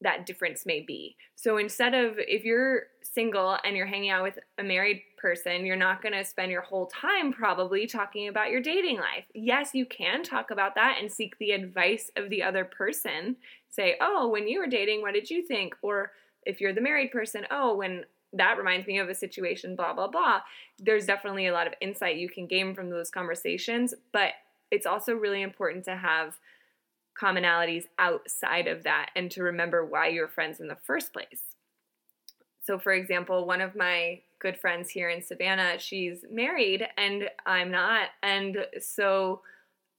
that 0.00 0.26
difference 0.26 0.64
may 0.64 0.80
be. 0.80 1.16
So 1.34 1.56
instead 1.56 1.94
of 1.94 2.18
if 2.18 2.44
you're 2.44 2.84
single 3.02 3.58
and 3.64 3.76
you're 3.76 3.86
hanging 3.86 4.10
out 4.10 4.22
with 4.22 4.38
a 4.58 4.62
married 4.62 5.02
person, 5.16 5.66
you're 5.66 5.76
not 5.76 6.02
going 6.02 6.12
to 6.12 6.24
spend 6.24 6.52
your 6.52 6.62
whole 6.62 6.86
time 6.86 7.32
probably 7.32 7.86
talking 7.86 8.28
about 8.28 8.50
your 8.50 8.60
dating 8.60 8.98
life. 8.98 9.24
Yes, 9.34 9.70
you 9.74 9.86
can 9.86 10.22
talk 10.22 10.50
about 10.50 10.74
that 10.76 10.98
and 11.00 11.10
seek 11.10 11.36
the 11.38 11.50
advice 11.50 12.10
of 12.16 12.30
the 12.30 12.42
other 12.42 12.64
person. 12.64 13.36
Say, 13.70 13.96
"Oh, 14.00 14.28
when 14.28 14.46
you 14.46 14.60
were 14.60 14.66
dating, 14.66 15.02
what 15.02 15.14
did 15.14 15.30
you 15.30 15.42
think?" 15.42 15.74
Or 15.82 16.12
if 16.46 16.60
you're 16.60 16.72
the 16.72 16.80
married 16.80 17.10
person, 17.10 17.46
"Oh, 17.50 17.74
when 17.76 18.04
that 18.32 18.58
reminds 18.58 18.86
me 18.86 18.98
of 18.98 19.08
a 19.08 19.14
situation 19.14 19.74
blah 19.74 19.92
blah 19.92 20.08
blah." 20.08 20.42
There's 20.78 21.06
definitely 21.06 21.46
a 21.46 21.52
lot 21.52 21.66
of 21.66 21.74
insight 21.80 22.16
you 22.16 22.28
can 22.28 22.46
gain 22.46 22.74
from 22.74 22.90
those 22.90 23.10
conversations, 23.10 23.94
but 24.12 24.34
it's 24.70 24.86
also 24.86 25.14
really 25.14 25.42
important 25.42 25.84
to 25.86 25.96
have 25.96 26.38
commonalities 27.20 27.84
outside 27.98 28.66
of 28.66 28.84
that 28.84 29.10
and 29.16 29.30
to 29.32 29.42
remember 29.42 29.84
why 29.84 30.08
you're 30.08 30.28
friends 30.28 30.60
in 30.60 30.68
the 30.68 30.76
first 30.84 31.12
place. 31.12 31.42
So, 32.64 32.78
for 32.78 32.92
example, 32.92 33.46
one 33.46 33.60
of 33.60 33.74
my 33.74 34.20
good 34.40 34.60
friends 34.60 34.90
here 34.90 35.08
in 35.08 35.22
Savannah, 35.22 35.78
she's 35.78 36.24
married 36.30 36.86
and 36.96 37.28
I'm 37.46 37.70
not. 37.70 38.10
And 38.22 38.58
so, 38.78 39.40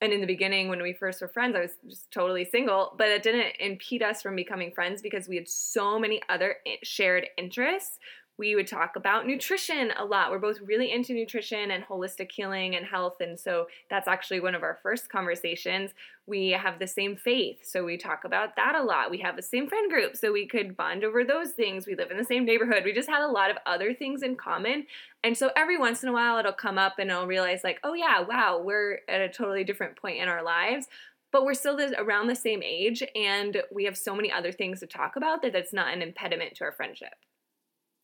and 0.02 0.14
in 0.14 0.22
the 0.22 0.28
beginning, 0.28 0.70
when 0.70 0.82
we 0.82 0.94
first 0.94 1.22
were 1.22 1.28
friends, 1.28 1.56
I 1.56 1.62
was 1.62 1.72
just 1.88 2.12
totally 2.12 2.46
single, 2.46 2.94
but 2.98 3.10
it 3.10 3.24
didn't 3.24 3.56
impede 3.60 4.04
us 4.04 4.22
from 4.22 4.36
becoming 4.36 4.72
friends 4.72 5.02
because 5.02 5.28
we 5.28 5.36
had 5.36 5.50
so 5.50 6.00
many 6.00 6.22
other 6.30 6.58
eh, 6.66 6.76
shared 6.84 7.28
interests 7.38 7.98
we 8.40 8.56
would 8.56 8.68
talk 8.68 8.96
about 8.96 9.28
nutrition 9.28 9.92
a 9.98 10.06
lot. 10.06 10.32
We're 10.32 10.40
both 10.40 10.62
really 10.62 10.94
into 10.94 11.14
nutrition 11.14 11.72
and 11.72 11.84
holistic 11.86 12.32
healing 12.32 12.74
and 12.78 12.86
health. 12.86 13.18
And 13.20 13.38
so 13.38 13.68
that's 13.90 14.08
actually 14.08 14.40
one 14.40 14.56
of 14.56 14.64
our 14.64 14.80
first 14.82 15.10
conversations. 15.10 15.92
We 16.26 16.52
have 16.52 16.80
the 16.80 16.88
same 16.88 17.18
faith. 17.18 17.58
So 17.64 17.84
we 17.84 17.98
talk 17.98 18.24
about 18.24 18.56
that 18.56 18.76
a 18.76 18.82
lot. 18.82 19.12
We 19.12 19.18
have 19.18 19.36
the 19.36 19.42
same 19.42 19.68
friend 19.68 19.92
group. 19.92 20.16
So 20.16 20.32
we 20.32 20.48
could 20.48 20.78
bond 20.78 21.04
over 21.04 21.26
those 21.26 21.52
things. 21.52 21.86
We 21.86 21.96
live 21.96 22.12
in 22.12 22.18
the 22.18 22.24
same 22.24 22.46
neighborhood. 22.46 22.84
We 22.86 22.94
just 22.94 23.10
had 23.10 23.26
a 23.26 23.28
lot 23.28 23.52
of 23.52 23.58
other 23.66 23.94
things 23.94 24.24
in 24.24 24.38
common. 24.38 24.86
And 25.22 25.38
so 25.38 25.52
every 25.58 25.78
once 25.78 26.02
in 26.02 26.08
a 26.08 26.14
while 26.14 26.38
it'll 26.38 26.54
come 26.54 26.78
up 26.78 26.94
and 26.98 27.12
I'll 27.12 27.28
realize, 27.28 27.60
like, 27.66 27.82
oh 27.84 27.94
yeah, 27.94 28.22
wow, 28.22 28.62
we're 28.64 29.00
at 29.10 29.20
a 29.20 29.28
totally 29.28 29.66
different 29.66 29.98
point 29.98 30.18
in 30.18 30.30
our 30.30 30.44
lives 30.44 30.88
but 31.32 31.46
we're 31.46 31.54
still 31.54 31.80
around 32.00 32.26
the 32.26 32.34
same 32.34 32.64
age 32.64 33.04
and 33.14 33.62
we 33.72 33.86
have 33.86 33.96
so 33.96 34.16
many 34.16 34.32
other 34.32 34.52
things 34.52 34.80
to 34.80 34.88
talk 34.88 35.16
about 35.16 35.44
that 35.44 35.54
that's 35.54 35.72
not 35.72 35.94
an 35.94 36.02
impediment 36.02 36.56
to 36.56 36.64
our 36.64 36.72
friendship. 36.72 37.14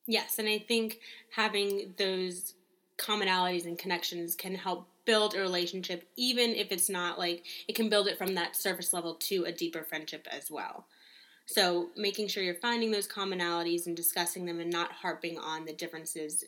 Yes, 0.08 0.38
and 0.40 0.48
I 0.48 0.60
think 0.60 1.00
having 1.32 1.94
those 1.98 2.54
commonalities 2.98 3.66
and 3.66 3.78
connections 3.78 4.36
can 4.36 4.56
help 4.56 4.88
build 5.06 5.36
a 5.36 5.40
relationship, 5.40 6.08
even 6.16 6.52
if 6.52 6.72
it's 6.72 6.90
not 6.90 7.20
like 7.20 7.44
it 7.68 7.76
can 7.76 7.90
build 7.90 8.08
it 8.08 8.18
from 8.18 8.36
that 8.36 8.56
surface 8.56 8.94
level 8.94 9.16
to 9.16 9.46
a 9.46 9.52
deeper 9.52 9.84
friendship 9.84 10.28
as 10.32 10.50
well. 10.50 10.86
So, 11.48 11.90
making 11.96 12.28
sure 12.28 12.42
you're 12.42 12.56
finding 12.56 12.92
those 12.92 13.08
commonalities 13.08 13.86
and 13.86 13.96
discussing 13.96 14.46
them 14.46 14.60
and 14.60 14.72
not 14.72 14.92
harping 14.92 15.38
on 15.38 15.66
the 15.66 15.74
differences 15.74 16.44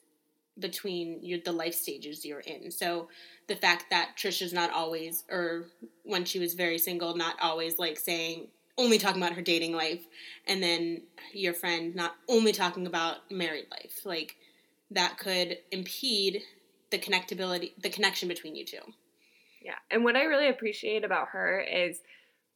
between 0.57 1.19
your, 1.23 1.39
the 1.39 1.51
life 1.51 1.75
stages 1.75 2.25
you're 2.25 2.39
in. 2.39 2.71
So, 2.71 3.09
the 3.47 3.55
fact 3.55 3.85
that 3.91 4.15
Tricia's 4.17 4.53
not 4.53 4.71
always, 4.71 5.23
or 5.29 5.67
when 6.03 6.25
she 6.25 6.39
was 6.39 6.55
very 6.55 6.79
single, 6.79 7.15
not 7.15 7.35
always 7.39 7.77
like 7.77 7.99
saying, 7.99 8.47
only 8.77 8.97
talking 8.97 9.21
about 9.21 9.35
her 9.35 9.41
dating 9.41 9.73
life 9.73 10.05
and 10.45 10.61
then 10.61 11.01
your 11.33 11.53
friend 11.53 11.95
not 11.95 12.15
only 12.27 12.51
talking 12.51 12.87
about 12.87 13.29
married 13.31 13.65
life. 13.71 14.05
Like 14.05 14.37
that 14.91 15.17
could 15.17 15.57
impede 15.71 16.43
the 16.91 16.97
connectability 16.97 17.71
the 17.81 17.89
connection 17.89 18.27
between 18.27 18.55
you 18.55 18.65
two. 18.65 18.77
Yeah 19.61 19.75
and 19.91 20.03
what 20.03 20.15
i 20.15 20.23
really 20.23 20.47
appreciate 20.47 21.03
about 21.03 21.29
her 21.29 21.59
is 21.59 21.99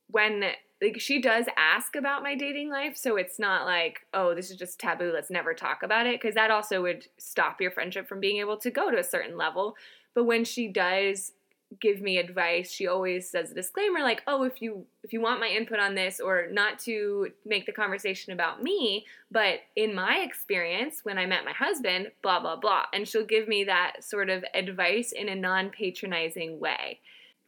when 0.07 0.43
like 0.81 0.99
she 0.99 1.21
does 1.21 1.45
ask 1.57 1.95
about 1.95 2.23
my 2.23 2.35
dating 2.35 2.69
life 2.69 2.95
so 2.95 3.17
it's 3.17 3.37
not 3.37 3.65
like 3.65 4.05
oh 4.13 4.33
this 4.33 4.49
is 4.49 4.57
just 4.57 4.79
taboo 4.79 5.11
let's 5.13 5.29
never 5.29 5.53
talk 5.53 5.83
about 5.83 6.07
it 6.07 6.21
because 6.21 6.35
that 6.35 6.51
also 6.51 6.81
would 6.81 7.07
stop 7.17 7.59
your 7.59 7.71
friendship 7.71 8.07
from 8.07 8.19
being 8.19 8.37
able 8.37 8.57
to 8.57 8.71
go 8.71 8.89
to 8.89 8.99
a 8.99 9.03
certain 9.03 9.37
level. 9.37 9.75
But 10.13 10.25
when 10.25 10.43
she 10.43 10.67
does 10.67 11.33
give 11.79 12.01
me 12.01 12.17
advice 12.17 12.71
she 12.71 12.87
always 12.87 13.29
says 13.29 13.51
a 13.51 13.53
disclaimer 13.53 14.01
like 14.01 14.21
oh 14.27 14.43
if 14.43 14.61
you 14.61 14.85
if 15.03 15.13
you 15.13 15.21
want 15.21 15.39
my 15.39 15.47
input 15.47 15.79
on 15.79 15.95
this 15.95 16.19
or 16.19 16.47
not 16.51 16.77
to 16.77 17.29
make 17.45 17.65
the 17.65 17.71
conversation 17.71 18.33
about 18.33 18.61
me 18.61 19.05
but 19.31 19.59
in 19.75 19.95
my 19.95 20.17
experience 20.17 20.99
when 21.03 21.17
i 21.17 21.25
met 21.25 21.45
my 21.45 21.53
husband 21.53 22.11
blah 22.21 22.39
blah 22.39 22.55
blah. 22.55 22.83
And 22.93 23.07
she'll 23.07 23.25
give 23.25 23.47
me 23.47 23.63
that 23.65 24.03
sort 24.03 24.29
of 24.29 24.43
advice 24.53 25.13
in 25.13 25.29
a 25.29 25.35
non-patronizing 25.35 26.59
way 26.59 26.99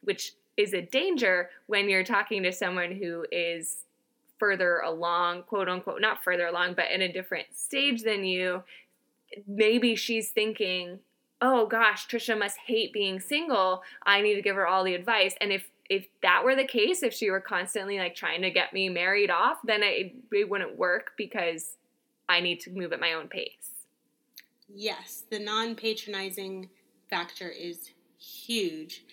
which 0.01 0.33
is 0.55 0.73
a 0.73 0.81
danger 0.81 1.49
when 1.67 1.89
you're 1.89 2.03
talking 2.03 2.43
to 2.43 2.51
someone 2.51 2.91
who 2.91 3.25
is 3.31 3.83
further 4.39 4.79
along 4.79 5.43
quote 5.43 5.69
unquote 5.69 6.01
not 6.01 6.23
further 6.23 6.47
along 6.47 6.73
but 6.73 6.91
in 6.91 7.01
a 7.01 7.11
different 7.11 7.47
stage 7.53 8.03
than 8.03 8.23
you. 8.23 8.63
Maybe 9.47 9.95
she's 9.95 10.29
thinking 10.29 10.99
oh 11.43 11.67
gosh, 11.67 12.07
Tricia 12.07 12.39
must 12.39 12.57
hate 12.65 12.93
being 12.93 13.19
single. 13.19 13.83
I 14.03 14.21
need 14.21 14.35
to 14.35 14.41
give 14.41 14.55
her 14.55 14.65
all 14.65 14.83
the 14.83 14.95
advice. 14.95 15.35
And 15.39 15.51
if 15.51 15.69
if 15.89 16.07
that 16.21 16.45
were 16.45 16.55
the 16.55 16.65
case, 16.65 17.03
if 17.03 17.13
she 17.13 17.29
were 17.29 17.41
constantly 17.41 18.00
like 18.00 18.15
trying 18.15 18.41
to 18.41 18.50
get 18.50 18.73
me 18.73 18.88
married 18.88 19.29
off, 19.29 19.57
then 19.65 19.83
it, 19.83 20.15
it 20.31 20.50
wouldn't 20.50 20.77
work 20.77 21.12
because 21.17 21.75
I 22.29 22.39
need 22.39 22.62
to 22.62 22.71
move 22.71 22.93
at 22.93 23.01
my 23.01 23.13
own 23.13 23.27
pace. 23.27 23.85
Yes, 24.73 25.23
the 25.29 25.39
non 25.39 25.75
patronizing 25.75 26.69
factor 27.09 27.50
is 27.50 27.91
huge. 28.17 29.03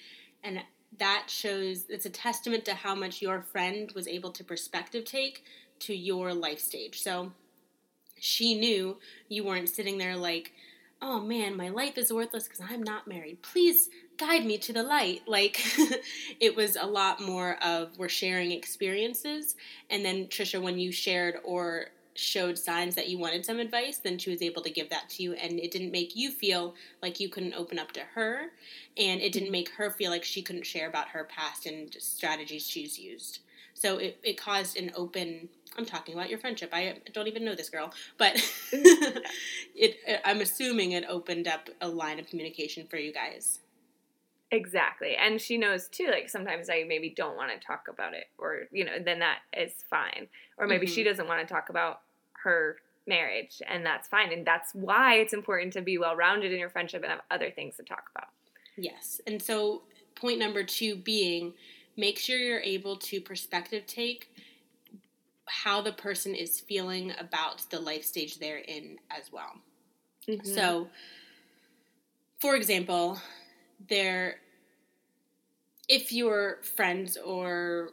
And 0.45 0.63
that 0.99 1.25
shows 1.27 1.87
it's 1.89 2.07
a 2.07 2.11
testament 2.11 2.65
to 2.67 2.75
how 2.75 2.95
much 2.95 3.21
your 3.21 3.43
friend 3.43 3.91
was 3.95 4.07
able 4.07 4.31
to 4.31 4.45
perspective 4.45 5.05
take 5.05 5.45
to 5.81 5.95
your 5.95 6.33
life 6.33 6.61
stage. 6.61 7.03
So 7.03 7.33
she 8.19 8.55
knew 8.55 8.99
you 9.29 9.43
weren't 9.45 9.69
sitting 9.69 9.99
there 9.99 10.17
like, 10.17 10.53
oh 11.03 11.21
man, 11.21 11.57
my 11.57 11.69
life 11.69 11.97
is 11.97 12.13
worthless 12.13 12.45
because 12.45 12.61
I'm 12.69 12.83
not 12.83 13.07
married. 13.07 13.43
Please 13.43 13.89
guide 14.19 14.45
me 14.45 14.59
to 14.59 14.73
the 14.73 14.83
light. 14.83 15.23
Like, 15.31 15.61
it 16.41 16.57
was 16.57 16.77
a 16.77 16.87
lot 16.87 17.21
more 17.21 17.57
of 17.63 17.97
we're 17.97 18.09
sharing 18.09 18.51
experiences. 18.51 19.55
And 19.89 20.05
then, 20.05 20.27
Tricia, 20.27 20.61
when 20.61 20.79
you 20.79 20.93
shared 20.93 21.37
or 21.45 21.87
showed 22.15 22.59
signs 22.59 22.97
that 22.97 23.09
you 23.09 23.17
wanted 23.17 23.47
some 23.47 23.59
advice, 23.61 23.99
then 23.99 24.19
she 24.19 24.31
was 24.31 24.43
able 24.43 24.63
to 24.63 24.71
give 24.71 24.91
that 24.91 25.09
to 25.11 25.23
you. 25.23 25.35
And 25.35 25.59
it 25.59 25.71
didn't 25.71 25.93
make 25.93 26.17
you 26.17 26.31
feel 26.31 26.75
like 27.01 27.21
you 27.21 27.29
couldn't 27.29 27.55
open 27.55 27.79
up 27.79 27.93
to 27.93 28.01
her. 28.15 28.51
And 28.97 29.21
it 29.21 29.33
didn't 29.33 29.53
make 29.53 29.71
her 29.71 29.91
feel 29.91 30.11
like 30.11 30.25
she 30.25 30.43
couldn't 30.43 30.67
share 30.67 30.89
about 30.89 31.11
her 31.11 31.25
past 31.25 31.65
and 31.65 31.95
strategies 31.99 32.67
she's 32.67 32.99
used. 32.99 33.39
So 33.81 33.97
it, 33.97 34.19
it 34.23 34.39
caused 34.39 34.77
an 34.77 34.93
open. 34.95 35.49
I'm 35.79 35.87
talking 35.87 36.15
about 36.15 36.29
your 36.29 36.39
friendship. 36.39 36.69
I 36.75 36.99
don't 37.15 37.29
even 37.29 37.47
know 37.47 37.55
this 37.55 37.71
girl, 37.71 37.95
but 38.19 38.37
it. 38.73 39.97
I'm 40.23 40.43
assuming 40.43 40.93
it 40.93 41.05
opened 41.09 41.49
up 41.49 41.71
a 41.81 41.89
line 41.89 42.19
of 42.19 42.27
communication 42.27 42.87
for 42.87 42.99
you 42.99 43.11
guys. 43.11 43.61
Exactly. 44.51 45.17
And 45.17 45.41
she 45.41 45.57
knows 45.57 45.89
too, 45.89 46.09
like 46.11 46.29
sometimes 46.29 46.69
I 46.69 46.85
maybe 46.87 47.15
don't 47.17 47.37
want 47.37 47.59
to 47.59 47.67
talk 47.67 47.87
about 47.89 48.13
it, 48.13 48.27
or, 48.37 48.65
you 48.71 48.85
know, 48.85 48.99
then 49.03 49.21
that 49.21 49.39
is 49.57 49.73
fine. 49.89 50.27
Or 50.59 50.67
maybe 50.67 50.85
mm-hmm. 50.85 50.95
she 50.95 51.05
doesn't 51.05 51.27
want 51.27 51.47
to 51.47 51.51
talk 51.51 51.71
about 51.71 52.01
her 52.43 52.77
marriage, 53.07 53.63
and 53.67 53.87
that's 53.87 54.09
fine. 54.09 54.31
And 54.31 54.47
that's 54.47 54.75
why 54.75 55.15
it's 55.15 55.33
important 55.33 55.73
to 55.73 55.81
be 55.81 55.97
well 55.97 56.17
rounded 56.17 56.53
in 56.53 56.59
your 56.59 56.69
friendship 56.69 57.03
and 57.03 57.13
have 57.13 57.23
other 57.31 57.51
things 57.51 57.77
to 57.77 57.83
talk 57.83 58.11
about. 58.15 58.29
Yes. 58.77 59.23
And 59.27 59.41
so, 59.41 59.85
point 60.17 60.39
number 60.39 60.65
two 60.65 60.97
being 60.97 61.55
make 62.01 62.19
sure 62.19 62.39
you're 62.39 62.61
able 62.61 62.97
to 62.97 63.21
perspective 63.21 63.87
take 63.87 64.35
how 65.47 65.83
the 65.83 65.93
person 65.93 66.35
is 66.35 66.59
feeling 66.61 67.13
about 67.19 67.65
the 67.71 67.79
life 67.79 68.05
stage 68.05 68.39
they're 68.39 68.59
in 68.59 68.99
as 69.11 69.31
well. 69.31 69.53
Mm-hmm. 70.27 70.49
So, 70.49 70.89
for 72.39 72.57
example, 72.57 73.21
there 73.89 74.37
if 75.89 76.13
you're 76.13 76.59
friends 76.63 77.17
or 77.17 77.91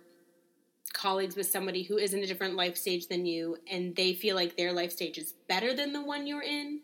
colleagues 0.94 1.36
with 1.36 1.48
somebody 1.48 1.84
who 1.84 1.98
is 1.98 2.14
in 2.14 2.24
a 2.24 2.28
different 2.28 2.56
life 2.56 2.78
stage 2.78 3.08
than 3.08 3.26
you 3.26 3.58
and 3.70 3.96
they 3.96 4.14
feel 4.14 4.36
like 4.36 4.56
their 4.56 4.72
life 4.72 4.92
stage 4.92 5.18
is 5.18 5.34
better 5.48 5.74
than 5.76 5.94
the 5.94 6.02
one 6.02 6.28
you're 6.28 6.44
in, 6.44 6.82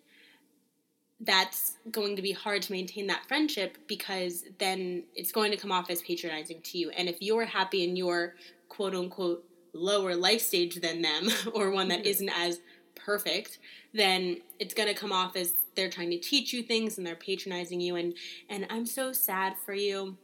that's 1.25 1.77
going 1.91 2.15
to 2.15 2.21
be 2.21 2.31
hard 2.31 2.61
to 2.63 2.71
maintain 2.71 3.07
that 3.07 3.25
friendship 3.27 3.77
because 3.87 4.45
then 4.59 5.03
it's 5.15 5.31
going 5.31 5.51
to 5.51 5.57
come 5.57 5.71
off 5.71 5.89
as 5.89 6.01
patronizing 6.01 6.61
to 6.61 6.77
you. 6.77 6.89
And 6.91 7.07
if 7.07 7.17
you're 7.21 7.45
happy 7.45 7.83
in 7.83 7.95
your 7.95 8.35
quote 8.69 8.95
unquote 8.95 9.43
lower 9.73 10.15
life 10.15 10.41
stage 10.41 10.75
than 10.75 11.01
them 11.01 11.29
or 11.53 11.71
one 11.71 11.87
that 11.89 11.99
mm-hmm. 11.99 12.07
isn't 12.07 12.29
as 12.29 12.59
perfect, 12.95 13.59
then 13.93 14.37
it's 14.59 14.73
going 14.73 14.89
to 14.89 14.95
come 14.95 15.11
off 15.11 15.35
as 15.35 15.53
they're 15.75 15.89
trying 15.89 16.09
to 16.11 16.19
teach 16.19 16.53
you 16.53 16.63
things 16.63 16.97
and 16.97 17.05
they're 17.05 17.15
patronizing 17.15 17.81
you 17.81 17.95
and 17.95 18.13
and 18.49 18.67
I'm 18.69 18.85
so 18.85 19.13
sad 19.13 19.55
for 19.65 19.73
you. 19.73 20.17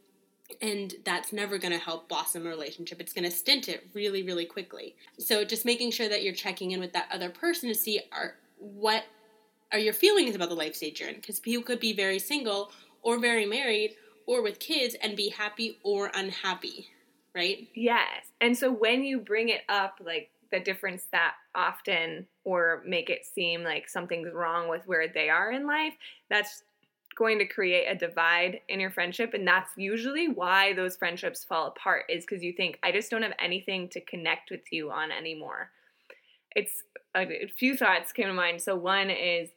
And 0.64 0.96
that's 1.06 1.32
never 1.32 1.60
going 1.60 1.74
to 1.74 1.78
help 1.78 2.10
blossom 2.10 2.48
a 2.48 2.50
relationship. 2.50 3.00
It's 3.00 3.14
going 3.14 3.26
to 3.26 3.30
stint 3.30 3.70
it 3.70 3.88
really, 3.94 4.24
really 4.24 4.46
quickly. 4.46 4.96
So 5.20 5.46
just 5.46 5.64
making 5.64 5.92
sure 5.92 6.10
that 6.10 6.24
you're 6.24 6.34
checking 6.34 6.72
in 6.72 6.80
with 6.80 6.92
that 6.94 7.08
other 7.14 7.30
person 7.30 7.70
to 7.70 7.76
see 7.76 8.02
are 8.12 8.34
what 8.58 9.04
are 9.72 9.80
your 9.80 9.94
feelings 9.94 10.36
about 10.36 10.50
the 10.50 10.56
life 10.56 10.76
stage 10.76 11.00
you're 11.00 11.10
in? 11.10 11.16
Because 11.16 11.40
people 11.40 11.64
could 11.64 11.80
be 11.80 11.94
very 11.94 12.20
single 12.20 12.72
or 13.02 13.20
very 13.20 13.46
married 13.46 13.96
or 14.26 14.42
with 14.42 14.60
kids 14.60 14.96
and 15.02 15.16
be 15.16 15.30
happy 15.30 15.80
or 15.84 16.12
unhappy, 16.14 16.88
right? 17.36 17.68
Yes. 17.74 18.28
And 18.42 18.58
so 18.58 18.72
when 18.72 19.04
you 19.04 19.20
bring 19.20 19.50
it 19.50 19.62
up, 19.70 20.00
like 20.04 20.32
the 20.52 20.60
difference 20.60 21.08
that 21.12 21.34
often 21.54 22.26
or 22.44 22.84
make 22.86 23.10
it 23.10 23.26
seem 23.26 23.64
like 23.64 23.88
something's 23.88 24.34
wrong 24.34 24.68
with 24.68 24.82
where 24.88 25.08
they 25.08 25.30
are 25.30 25.52
in 25.52 25.68
life, 25.68 25.94
that's 26.30 26.64
going 27.16 27.38
to 27.38 27.46
create 27.46 27.86
a 27.88 27.96
divide 27.96 28.62
in 28.70 28.80
your 28.80 28.90
friendship 28.90 29.34
and 29.34 29.46
that's 29.46 29.72
usually 29.76 30.30
why 30.30 30.74
those 30.74 30.96
friendships 30.96 31.44
fall 31.44 31.68
apart 31.68 32.06
is 32.08 32.24
because 32.24 32.42
you 32.42 32.54
think 32.54 32.80
I 32.82 32.94
just 32.94 33.12
don't 33.12 33.24
have 33.24 33.34
anything 33.40 33.90
to 33.90 34.00
connect 34.00 34.50
with 34.50 34.72
you 34.72 34.90
on 34.90 35.12
anymore. 35.12 35.70
It's 36.56 36.84
a, 37.16 37.48
few 37.58 37.76
thoughts 37.76 38.14
came 38.14 38.28
to 38.28 38.34
mind. 38.34 38.62
So 38.62 38.76
one 38.76 39.10
is 39.10 39.50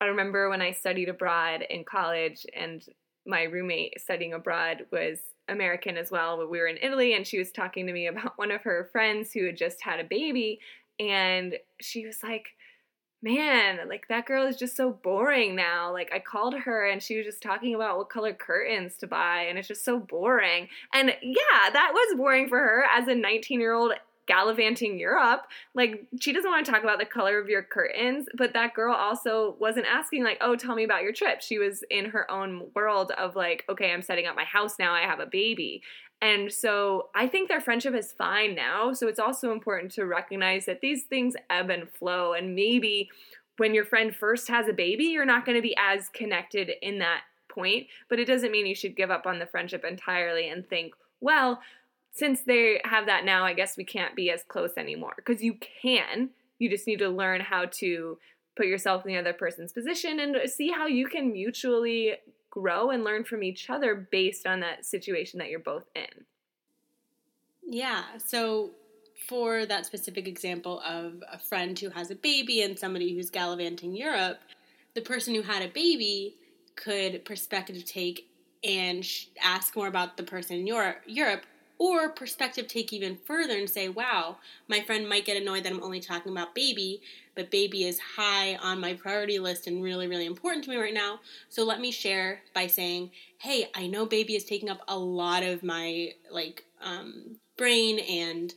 I 0.00 0.06
remember 0.06 0.48
when 0.48 0.62
I 0.62 0.72
studied 0.72 1.08
abroad 1.08 1.62
in 1.68 1.84
college, 1.84 2.46
and 2.56 2.84
my 3.26 3.44
roommate 3.44 4.00
studying 4.00 4.32
abroad 4.32 4.86
was 4.92 5.18
American 5.48 5.96
as 5.96 6.10
well. 6.10 6.38
We 6.46 6.58
were 6.58 6.66
in 6.66 6.78
Italy, 6.80 7.14
and 7.14 7.26
she 7.26 7.38
was 7.38 7.50
talking 7.50 7.86
to 7.86 7.92
me 7.92 8.06
about 8.08 8.38
one 8.38 8.50
of 8.50 8.62
her 8.62 8.88
friends 8.92 9.32
who 9.32 9.46
had 9.46 9.56
just 9.56 9.82
had 9.82 10.00
a 10.00 10.04
baby, 10.04 10.60
and 10.98 11.56
she 11.80 12.06
was 12.06 12.22
like, 12.22 12.48
Man, 13.20 13.80
like 13.88 14.06
that 14.08 14.26
girl 14.26 14.46
is 14.46 14.56
just 14.56 14.76
so 14.76 14.92
boring 14.92 15.56
now. 15.56 15.92
Like, 15.92 16.12
I 16.14 16.20
called 16.20 16.54
her 16.54 16.88
and 16.88 17.02
she 17.02 17.16
was 17.16 17.26
just 17.26 17.42
talking 17.42 17.74
about 17.74 17.98
what 17.98 18.10
color 18.10 18.32
curtains 18.32 18.96
to 18.98 19.08
buy, 19.08 19.46
and 19.48 19.58
it's 19.58 19.66
just 19.66 19.84
so 19.84 19.98
boring. 19.98 20.68
And 20.94 21.08
yeah, 21.20 21.70
that 21.72 21.90
was 21.92 22.16
boring 22.16 22.48
for 22.48 22.58
her 22.58 22.84
as 22.84 23.08
a 23.08 23.16
19 23.16 23.58
year 23.58 23.72
old 23.72 23.92
gallivanting 24.28 25.00
Europe. 25.00 25.46
Like, 25.74 26.06
she 26.20 26.32
doesn't 26.32 26.50
want 26.50 26.64
to 26.64 26.70
talk 26.70 26.84
about 26.84 27.00
the 27.00 27.06
color 27.06 27.40
of 27.40 27.48
your 27.48 27.64
curtains, 27.64 28.26
but 28.36 28.52
that 28.52 28.74
girl 28.74 28.94
also 28.94 29.56
wasn't 29.58 29.86
asking, 29.86 30.22
like, 30.22 30.38
oh, 30.40 30.54
tell 30.54 30.76
me 30.76 30.84
about 30.84 31.02
your 31.02 31.12
trip. 31.12 31.42
She 31.42 31.58
was 31.58 31.82
in 31.90 32.04
her 32.10 32.30
own 32.30 32.68
world 32.76 33.10
of, 33.18 33.34
like, 33.34 33.64
okay, 33.68 33.90
I'm 33.90 34.02
setting 34.02 34.26
up 34.26 34.36
my 34.36 34.44
house 34.44 34.76
now, 34.78 34.92
I 34.92 35.00
have 35.00 35.18
a 35.18 35.26
baby. 35.26 35.82
And 36.20 36.52
so 36.52 37.10
I 37.14 37.28
think 37.28 37.48
their 37.48 37.60
friendship 37.60 37.94
is 37.94 38.12
fine 38.12 38.54
now. 38.54 38.92
So 38.92 39.06
it's 39.06 39.20
also 39.20 39.52
important 39.52 39.92
to 39.92 40.04
recognize 40.04 40.66
that 40.66 40.80
these 40.80 41.04
things 41.04 41.34
ebb 41.48 41.70
and 41.70 41.88
flow. 41.88 42.32
And 42.32 42.54
maybe 42.54 43.08
when 43.56 43.72
your 43.72 43.84
friend 43.84 44.14
first 44.14 44.48
has 44.48 44.68
a 44.68 44.72
baby, 44.72 45.04
you're 45.04 45.24
not 45.24 45.46
going 45.46 45.56
to 45.56 45.62
be 45.62 45.76
as 45.78 46.08
connected 46.08 46.72
in 46.82 46.98
that 46.98 47.22
point. 47.48 47.86
But 48.08 48.18
it 48.18 48.24
doesn't 48.24 48.50
mean 48.50 48.66
you 48.66 48.74
should 48.74 48.96
give 48.96 49.12
up 49.12 49.26
on 49.26 49.38
the 49.38 49.46
friendship 49.46 49.84
entirely 49.84 50.48
and 50.48 50.68
think, 50.68 50.94
well, 51.20 51.60
since 52.12 52.42
they 52.42 52.80
have 52.84 53.06
that 53.06 53.24
now, 53.24 53.44
I 53.44 53.54
guess 53.54 53.76
we 53.76 53.84
can't 53.84 54.16
be 54.16 54.30
as 54.30 54.42
close 54.42 54.72
anymore. 54.76 55.14
Because 55.16 55.42
you 55.42 55.58
can, 55.82 56.30
you 56.58 56.68
just 56.68 56.86
need 56.86 56.98
to 56.98 57.08
learn 57.08 57.40
how 57.40 57.66
to 57.72 58.18
put 58.56 58.66
yourself 58.66 59.06
in 59.06 59.12
the 59.12 59.18
other 59.18 59.32
person's 59.32 59.72
position 59.72 60.18
and 60.18 60.36
see 60.50 60.70
how 60.70 60.86
you 60.86 61.06
can 61.06 61.32
mutually 61.32 62.14
grow 62.50 62.90
and 62.90 63.04
learn 63.04 63.24
from 63.24 63.42
each 63.42 63.70
other 63.70 63.94
based 64.10 64.46
on 64.46 64.60
that 64.60 64.84
situation 64.84 65.38
that 65.38 65.48
you're 65.48 65.60
both 65.60 65.84
in. 65.94 66.24
Yeah. 67.62 68.02
So, 68.18 68.70
for 69.28 69.66
that 69.66 69.84
specific 69.84 70.26
example 70.26 70.80
of 70.86 71.22
a 71.30 71.38
friend 71.38 71.78
who 71.78 71.90
has 71.90 72.10
a 72.10 72.14
baby 72.14 72.62
and 72.62 72.78
somebody 72.78 73.14
who's 73.14 73.30
gallivanting 73.30 73.94
Europe, 73.94 74.38
the 74.94 75.00
person 75.02 75.34
who 75.34 75.42
had 75.42 75.62
a 75.62 75.68
baby 75.68 76.36
could 76.76 77.24
perspective 77.24 77.84
take 77.84 78.30
and 78.64 79.06
ask 79.42 79.76
more 79.76 79.86
about 79.86 80.16
the 80.16 80.22
person 80.22 80.56
in 80.56 80.66
Europe 80.66 81.44
or 81.78 82.08
perspective 82.08 82.66
take 82.66 82.92
even 82.92 83.16
further 83.24 83.56
and 83.56 83.70
say, 83.70 83.88
wow, 83.88 84.36
my 84.66 84.80
friend 84.80 85.08
might 85.08 85.24
get 85.24 85.40
annoyed 85.40 85.62
that 85.64 85.72
I'm 85.72 85.82
only 85.82 86.00
talking 86.00 86.32
about 86.32 86.54
baby, 86.54 87.00
but 87.34 87.50
baby 87.50 87.84
is 87.84 88.00
high 88.16 88.56
on 88.56 88.80
my 88.80 88.94
priority 88.94 89.38
list 89.38 89.66
and 89.66 89.82
really, 89.82 90.08
really 90.08 90.26
important 90.26 90.64
to 90.64 90.70
me 90.70 90.76
right 90.76 90.94
now. 90.94 91.20
So 91.48 91.64
let 91.64 91.80
me 91.80 91.92
share 91.92 92.40
by 92.52 92.66
saying, 92.66 93.12
hey, 93.38 93.68
I 93.74 93.86
know 93.86 94.06
baby 94.06 94.34
is 94.34 94.44
taking 94.44 94.68
up 94.68 94.80
a 94.88 94.98
lot 94.98 95.44
of 95.44 95.62
my 95.62 96.14
like 96.30 96.64
um, 96.82 97.36
brain 97.56 98.00
and 98.00 98.52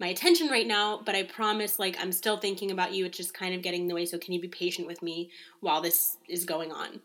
my 0.00 0.08
attention 0.08 0.48
right 0.48 0.66
now, 0.66 1.00
but 1.04 1.14
I 1.14 1.22
promise, 1.22 1.78
like, 1.78 1.96
I'm 2.00 2.10
still 2.10 2.36
thinking 2.36 2.72
about 2.72 2.92
you. 2.92 3.04
It's 3.04 3.16
just 3.16 3.34
kind 3.34 3.54
of 3.54 3.62
getting 3.62 3.82
in 3.82 3.86
the 3.86 3.94
way. 3.94 4.04
So, 4.04 4.18
can 4.18 4.32
you 4.32 4.40
be 4.40 4.48
patient 4.48 4.88
with 4.88 5.00
me 5.00 5.30
while 5.60 5.80
this 5.80 6.16
is 6.28 6.44
going 6.44 6.72
on? 6.72 7.00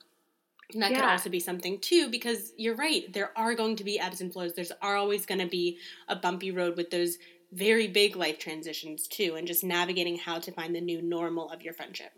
And 0.73 0.81
that 0.81 0.93
could 0.93 1.03
also 1.03 1.29
be 1.29 1.39
something 1.39 1.79
too, 1.79 2.09
because 2.09 2.51
you're 2.57 2.75
right. 2.75 3.11
There 3.13 3.31
are 3.37 3.55
going 3.55 3.77
to 3.77 3.85
be 3.85 3.99
ebbs 3.99 4.19
and 4.19 4.33
flows. 4.33 4.53
There's 4.53 4.71
are 4.81 4.97
always 4.97 5.25
going 5.25 5.39
to 5.39 5.47
be 5.47 5.77
a 6.09 6.15
bumpy 6.15 6.51
road 6.51 6.75
with 6.75 6.89
those 6.89 7.17
very 7.53 7.87
big 7.87 8.17
life 8.17 8.37
transitions 8.37 9.07
too, 9.07 9.35
and 9.35 9.47
just 9.47 9.63
navigating 9.63 10.17
how 10.17 10.39
to 10.39 10.51
find 10.51 10.75
the 10.75 10.81
new 10.81 11.01
normal 11.01 11.49
of 11.49 11.61
your 11.61 11.73
friendship. 11.73 12.11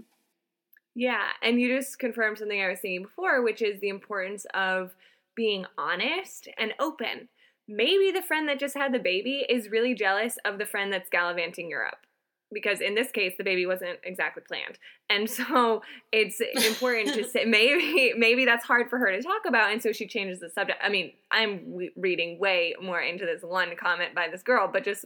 Yeah, 0.95 1.27
and 1.43 1.61
you 1.61 1.77
just 1.77 1.99
confirmed 1.99 2.39
something 2.39 2.59
I 2.59 2.69
was 2.69 2.81
saying 2.81 3.03
before, 3.03 3.43
which 3.43 3.61
is 3.61 3.79
the 3.79 3.89
importance 3.89 4.45
of 4.55 4.95
being 5.35 5.65
honest 5.77 6.47
and 6.57 6.73
open. 6.79 7.29
Maybe 7.67 8.11
the 8.11 8.23
friend 8.23 8.49
that 8.49 8.59
just 8.59 8.75
had 8.75 8.91
the 8.91 8.99
baby 8.99 9.45
is 9.47 9.69
really 9.69 9.93
jealous 9.93 10.39
of 10.43 10.57
the 10.57 10.65
friend 10.65 10.91
that's 10.91 11.09
gallivanting 11.09 11.69
Europe. 11.69 12.07
Because 12.51 12.81
in 12.81 12.95
this 12.95 13.11
case, 13.11 13.33
the 13.37 13.43
baby 13.43 13.65
wasn't 13.67 13.99
exactly 14.03 14.41
planned, 14.47 14.79
and 15.09 15.29
so 15.29 15.83
it's 16.11 16.41
important 16.65 17.13
to 17.13 17.23
say 17.29 17.45
maybe 17.45 18.13
maybe 18.17 18.45
that's 18.45 18.65
hard 18.65 18.89
for 18.89 18.97
her 18.97 19.11
to 19.11 19.21
talk 19.21 19.41
about, 19.47 19.71
and 19.71 19.81
so 19.81 19.91
she 19.91 20.07
changes 20.07 20.39
the 20.39 20.49
subject. 20.49 20.79
I 20.83 20.89
mean, 20.89 21.11
I'm 21.31 21.75
re- 21.75 21.91
reading 21.95 22.39
way 22.39 22.75
more 22.81 23.01
into 23.01 23.25
this 23.25 23.43
one 23.43 23.75
comment 23.75 24.15
by 24.15 24.27
this 24.31 24.41
girl, 24.41 24.69
but 24.71 24.83
just 24.83 25.05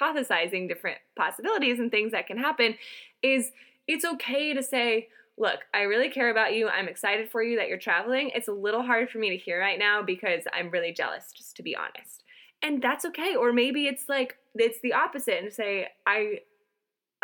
hypothesizing 0.00 0.68
different 0.68 0.98
possibilities 1.16 1.80
and 1.80 1.90
things 1.90 2.12
that 2.12 2.26
can 2.26 2.38
happen 2.38 2.76
is 3.22 3.52
it's 3.86 4.04
okay 4.04 4.54
to 4.54 4.62
say, 4.62 5.08
look, 5.36 5.60
I 5.72 5.82
really 5.82 6.10
care 6.10 6.30
about 6.30 6.54
you. 6.54 6.68
I'm 6.68 6.88
excited 6.88 7.30
for 7.30 7.42
you 7.42 7.58
that 7.58 7.68
you're 7.68 7.78
traveling. 7.78 8.30
It's 8.34 8.48
a 8.48 8.52
little 8.52 8.82
hard 8.82 9.10
for 9.10 9.18
me 9.18 9.30
to 9.30 9.36
hear 9.36 9.60
right 9.60 9.78
now 9.78 10.02
because 10.02 10.44
I'm 10.52 10.70
really 10.70 10.92
jealous, 10.92 11.32
just 11.34 11.56
to 11.56 11.62
be 11.62 11.76
honest. 11.76 12.22
And 12.62 12.80
that's 12.80 13.04
okay. 13.06 13.34
Or 13.34 13.52
maybe 13.52 13.86
it's 13.86 14.08
like 14.08 14.36
it's 14.54 14.80
the 14.80 14.92
opposite 14.92 15.42
and 15.42 15.52
say, 15.52 15.88
I 16.06 16.40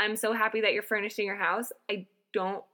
I'm 0.00 0.16
so 0.16 0.32
happy 0.32 0.62
that 0.62 0.72
you're 0.72 0.82
furnishing 0.82 1.26
your 1.26 1.36
house. 1.36 1.72
I 1.90 2.06
don't 2.32 2.64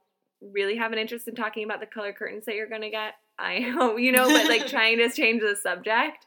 really 0.41 0.77
have 0.77 0.93
an 0.93 0.97
interest 0.97 1.27
in 1.27 1.35
talking 1.35 1.65
about 1.65 1.81
the 1.81 1.85
color 1.85 2.13
curtains 2.13 2.45
that 2.45 2.55
you're 2.55 2.69
gonna 2.69 2.89
get. 2.89 3.15
I 3.37 3.59
hope 3.59 3.99
you 3.99 4.11
know, 4.11 4.27
but 4.27 4.47
like 4.47 4.67
trying 4.67 4.97
to 4.99 5.09
change 5.09 5.41
the 5.41 5.55
subject. 5.61 6.25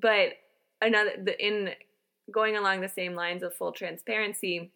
But 0.00 0.34
another 0.80 1.12
the, 1.22 1.44
in 1.44 1.70
going 2.32 2.56
along 2.56 2.80
the 2.80 2.88
same 2.88 3.14
lines 3.14 3.42
of 3.42 3.52
full 3.54 3.72
transparency, 3.72 4.70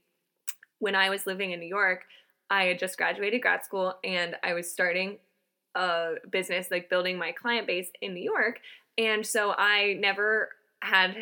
when 0.81 0.97
I 0.97 1.09
was 1.09 1.25
living 1.25 1.53
in 1.53 1.61
New 1.61 1.69
York, 1.69 2.05
I 2.51 2.65
had 2.65 2.81
just 2.81 2.99
graduated 2.99 3.41
grad 3.41 3.65
school 3.65 3.95
and 4.03 4.37
I 4.43 4.55
was 4.55 4.69
starting 4.69 5.19
a 5.77 6.15
business, 6.31 6.69
like 6.71 6.91
building 6.91 7.17
my 7.17 7.31
client 7.31 7.69
base 7.69 7.89
in 8.03 8.13
New 8.13 8.23
York. 8.23 8.61
And 8.99 9.25
so 9.25 9.55
I 9.57 9.97
never 10.01 10.51
had 10.83 11.17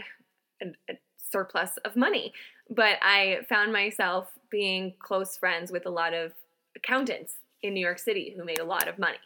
a, 0.62 0.66
a 0.90 0.98
surplus 1.30 1.76
of 1.84 1.96
money, 1.96 2.32
but 2.71 2.99
I 3.02 3.40
found 3.49 3.73
myself 3.73 4.33
being 4.50 4.95
close 4.99 5.37
friends 5.37 5.73
with 5.73 5.87
a 5.87 5.90
lot 5.90 6.14
of 6.14 6.33
accountants 6.76 7.35
in 7.62 7.75
New 7.75 7.81
York 7.81 7.99
City 7.99 8.35
who 8.37 8.45
made 8.45 8.59
a 8.59 8.64
lot 8.64 8.88
of 8.88 8.99
money. 8.99 9.19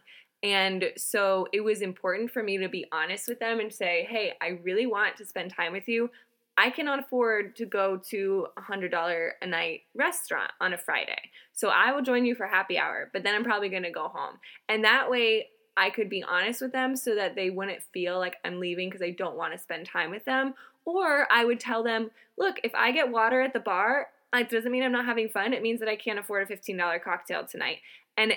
And 0.43 0.93
so 0.97 1.49
it 1.53 1.61
was 1.61 1.81
important 1.81 2.31
for 2.31 2.43
me 2.43 2.59
to 2.59 2.69
be 2.69 2.87
honest 2.93 3.29
with 3.29 3.41
them 3.41 3.59
and 3.59 3.73
say, 3.73 4.07
hey, 4.09 4.35
I 4.41 4.61
really 4.63 4.87
want 4.87 5.17
to 5.17 5.27
spend 5.27 5.53
time 5.53 5.73
with 5.73 5.89
you. 5.89 6.11
I 6.59 6.71
cannot 6.71 7.01
afford 7.01 7.57
to 7.57 7.67
go 7.67 8.01
to 8.11 8.47
a 8.57 8.61
hundred 8.61 8.91
dollar 8.91 9.35
a 9.43 9.47
night 9.47 9.83
restaurant 9.95 10.51
on 10.61 10.73
a 10.73 10.79
Friday. 10.79 11.31
So 11.53 11.69
I 11.69 11.93
will 11.93 12.03
join 12.03 12.25
you 12.25 12.35
for 12.35 12.47
happy 12.47 12.79
hour, 12.79 13.11
but 13.13 13.23
then 13.23 13.35
I'm 13.35 13.45
probably 13.45 13.69
gonna 13.69 13.91
go 13.91 14.09
home. 14.09 14.37
And 14.69 14.85
that 14.85 15.11
way 15.11 15.49
I 15.77 15.91
could 15.91 16.09
be 16.09 16.23
honest 16.23 16.63
with 16.63 16.73
them 16.73 16.97
so 16.97 17.15
that 17.15 17.35
they 17.35 17.51
wouldn't 17.51 17.83
feel 17.93 18.19
like 18.19 18.37
I'm 18.45 18.59
leaving 18.59 18.89
because 18.89 19.03
I 19.03 19.11
don't 19.11 19.37
want 19.37 19.53
to 19.53 19.59
spend 19.59 19.87
time 19.87 20.11
with 20.11 20.25
them. 20.25 20.55
Or 20.87 21.27
I 21.31 21.45
would 21.45 21.61
tell 21.61 21.83
them, 21.83 22.11
look, 22.39 22.57
if 22.65 22.75
I 22.75 22.93
get 22.93 23.11
water 23.11 23.43
at 23.43 23.53
the 23.53 23.61
bar, 23.61 24.07
it 24.33 24.49
doesn't 24.49 24.73
mean 24.73 24.83
I'm 24.83 24.93
not 24.93 25.05
having 25.05 25.29
fun. 25.29 25.53
It 25.53 25.63
means 25.63 25.81
that 25.81 25.89
I 25.89 25.97
can't 25.97 26.19
afford 26.19 26.51
a 26.51 26.57
$15 26.57 27.03
cocktail 27.03 27.45
tonight. 27.45 27.79
And 28.17 28.33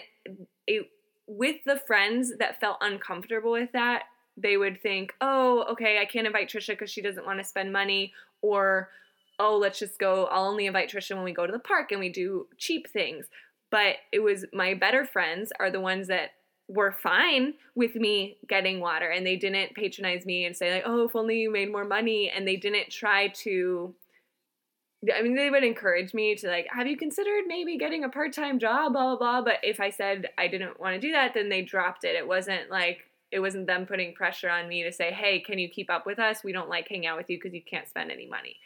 it, 0.68 0.90
with 1.28 1.58
the 1.66 1.78
friends 1.78 2.34
that 2.40 2.60
felt 2.60 2.78
uncomfortable 2.82 3.52
with 3.52 3.72
that, 3.74 4.04
they 4.36 4.58
would 4.58 4.82
think, 4.82 5.14
oh, 5.22 5.66
okay, 5.72 6.00
I 6.00 6.06
can't 6.06 6.28
invite 6.28 6.50
Tricia 6.50 6.70
because 6.70 6.90
she 6.90 7.02
doesn't 7.02 7.26
want 7.26 7.40
to 7.40 7.46
spend 7.46 7.72
money, 7.72 8.14
or 8.42 8.90
oh, 9.38 9.58
let's 9.58 9.80
just 9.80 10.00
go. 10.00 10.26
I'll 10.26 10.46
only 10.46 10.66
invite 10.66 10.90
Tricia 10.90 11.16
when 11.16 11.24
we 11.24 11.34
go 11.34 11.46
to 11.46 11.52
the 11.52 11.60
park 11.60 11.92
and 11.92 12.00
we 12.00 12.10
do 12.10 12.48
cheap 12.58 12.90
things. 12.90 13.26
But 13.72 13.98
it 14.12 14.20
was 14.20 14.46
my 14.52 14.74
better 14.74 15.06
friends 15.06 15.52
are 15.60 15.72
the 15.72 15.80
ones 15.80 16.08
that 16.08 16.32
were 16.70 16.92
fine 16.92 17.56
with 17.76 17.96
me 17.96 18.38
getting 18.48 18.80
water 18.80 19.10
and 19.10 19.26
they 19.26 19.36
didn't 19.36 19.74
patronize 19.74 20.26
me 20.26 20.46
and 20.46 20.56
say 20.56 20.72
like, 20.72 20.84
oh, 20.86 21.06
if 21.06 21.16
only 21.16 21.40
you 21.40 21.52
made 21.52 21.72
more 21.72 21.84
money, 21.84 22.32
and 22.34 22.48
they 22.48 22.56
didn't 22.56 22.90
try 22.90 23.28
to. 23.28 23.94
I 25.16 25.22
mean, 25.22 25.36
they 25.36 25.50
would 25.50 25.64
encourage 25.64 26.14
me 26.14 26.36
to 26.36 26.48
like, 26.50 26.68
have 26.76 26.86
you 26.86 26.98
considered 26.98 27.46
maybe 27.48 27.78
getting 27.78 28.04
a 28.04 28.10
part 28.10 28.34
time 28.34 28.60
job, 28.60 28.94
blah 28.94 29.16
blah 29.16 29.18
blah. 29.18 29.42
But 29.42 29.60
if 29.64 29.80
I 29.80 29.90
said 29.90 30.30
I 30.38 30.48
didn't 30.48 30.80
want 30.80 30.94
to 30.96 31.02
do 31.02 31.12
that, 31.14 31.34
then 31.34 31.50
they 31.50 31.62
dropped 31.62 32.04
it. 32.04 32.16
It 32.16 32.28
wasn't 32.28 32.70
like 32.70 33.06
it 33.32 33.40
wasn't 33.40 33.68
them 33.68 33.86
putting 33.86 34.14
pressure 34.14 34.50
on 34.50 34.68
me 34.68 34.84
to 34.84 34.92
say, 34.92 35.12
hey, 35.12 35.40
can 35.40 35.60
you 35.60 35.70
keep 35.70 35.90
up 35.90 36.06
with 36.06 36.20
us? 36.20 36.44
We 36.44 36.52
don't 36.52 36.70
like 36.70 36.88
hang 36.88 37.06
out 37.06 37.18
with 37.18 37.30
you 37.30 37.38
because 37.38 37.54
you 37.54 37.62
can't 37.64 37.88
spend 37.88 38.12
any 38.12 38.28
money. 38.28 38.58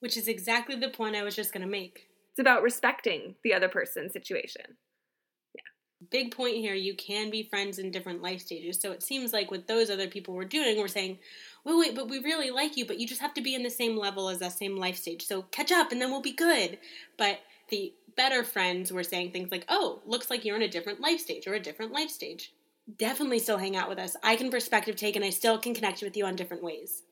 Which 0.00 0.16
is 0.16 0.28
exactly 0.28 0.76
the 0.76 0.90
point 0.90 1.16
I 1.16 1.22
was 1.22 1.36
just 1.36 1.52
going 1.52 1.62
to 1.62 1.70
make. 1.70 2.08
It's 2.30 2.40
about 2.40 2.62
respecting 2.62 3.36
the 3.42 3.54
other 3.54 3.68
person's 3.68 4.12
situation. 4.12 4.76
Big 6.10 6.34
point 6.34 6.56
here 6.56 6.74
you 6.74 6.94
can 6.94 7.30
be 7.30 7.42
friends 7.42 7.78
in 7.78 7.90
different 7.90 8.22
life 8.22 8.40
stages. 8.40 8.80
So 8.80 8.92
it 8.92 9.02
seems 9.02 9.32
like 9.32 9.50
what 9.50 9.66
those 9.66 9.90
other 9.90 10.08
people 10.08 10.34
were 10.34 10.44
doing 10.44 10.80
were 10.80 10.88
saying, 10.88 11.18
wait, 11.64 11.78
wait, 11.78 11.94
but 11.94 12.08
we 12.08 12.18
really 12.18 12.50
like 12.50 12.76
you, 12.76 12.86
but 12.86 12.98
you 12.98 13.06
just 13.06 13.20
have 13.20 13.34
to 13.34 13.42
be 13.42 13.54
in 13.54 13.62
the 13.62 13.70
same 13.70 13.96
level 13.96 14.28
as 14.28 14.38
that 14.38 14.52
same 14.52 14.76
life 14.76 14.96
stage. 14.96 15.26
So 15.26 15.42
catch 15.42 15.70
up 15.70 15.92
and 15.92 16.00
then 16.00 16.10
we'll 16.10 16.22
be 16.22 16.32
good. 16.32 16.78
But 17.16 17.40
the 17.68 17.92
better 18.16 18.42
friends 18.42 18.92
were 18.92 19.04
saying 19.04 19.30
things 19.30 19.50
like, 19.50 19.64
oh, 19.68 20.00
looks 20.04 20.30
like 20.30 20.44
you're 20.44 20.56
in 20.56 20.62
a 20.62 20.68
different 20.68 21.00
life 21.00 21.20
stage 21.20 21.46
or 21.46 21.54
a 21.54 21.60
different 21.60 21.92
life 21.92 22.10
stage. 22.10 22.52
Definitely 22.98 23.38
still 23.38 23.58
hang 23.58 23.76
out 23.76 23.88
with 23.88 23.98
us. 23.98 24.16
I 24.22 24.36
can 24.36 24.50
perspective 24.50 24.96
take 24.96 25.16
and 25.16 25.24
I 25.24 25.30
still 25.30 25.58
can 25.58 25.74
connect 25.74 26.02
with 26.02 26.16
you 26.16 26.26
on 26.26 26.36
different 26.36 26.64
ways. 26.64 27.02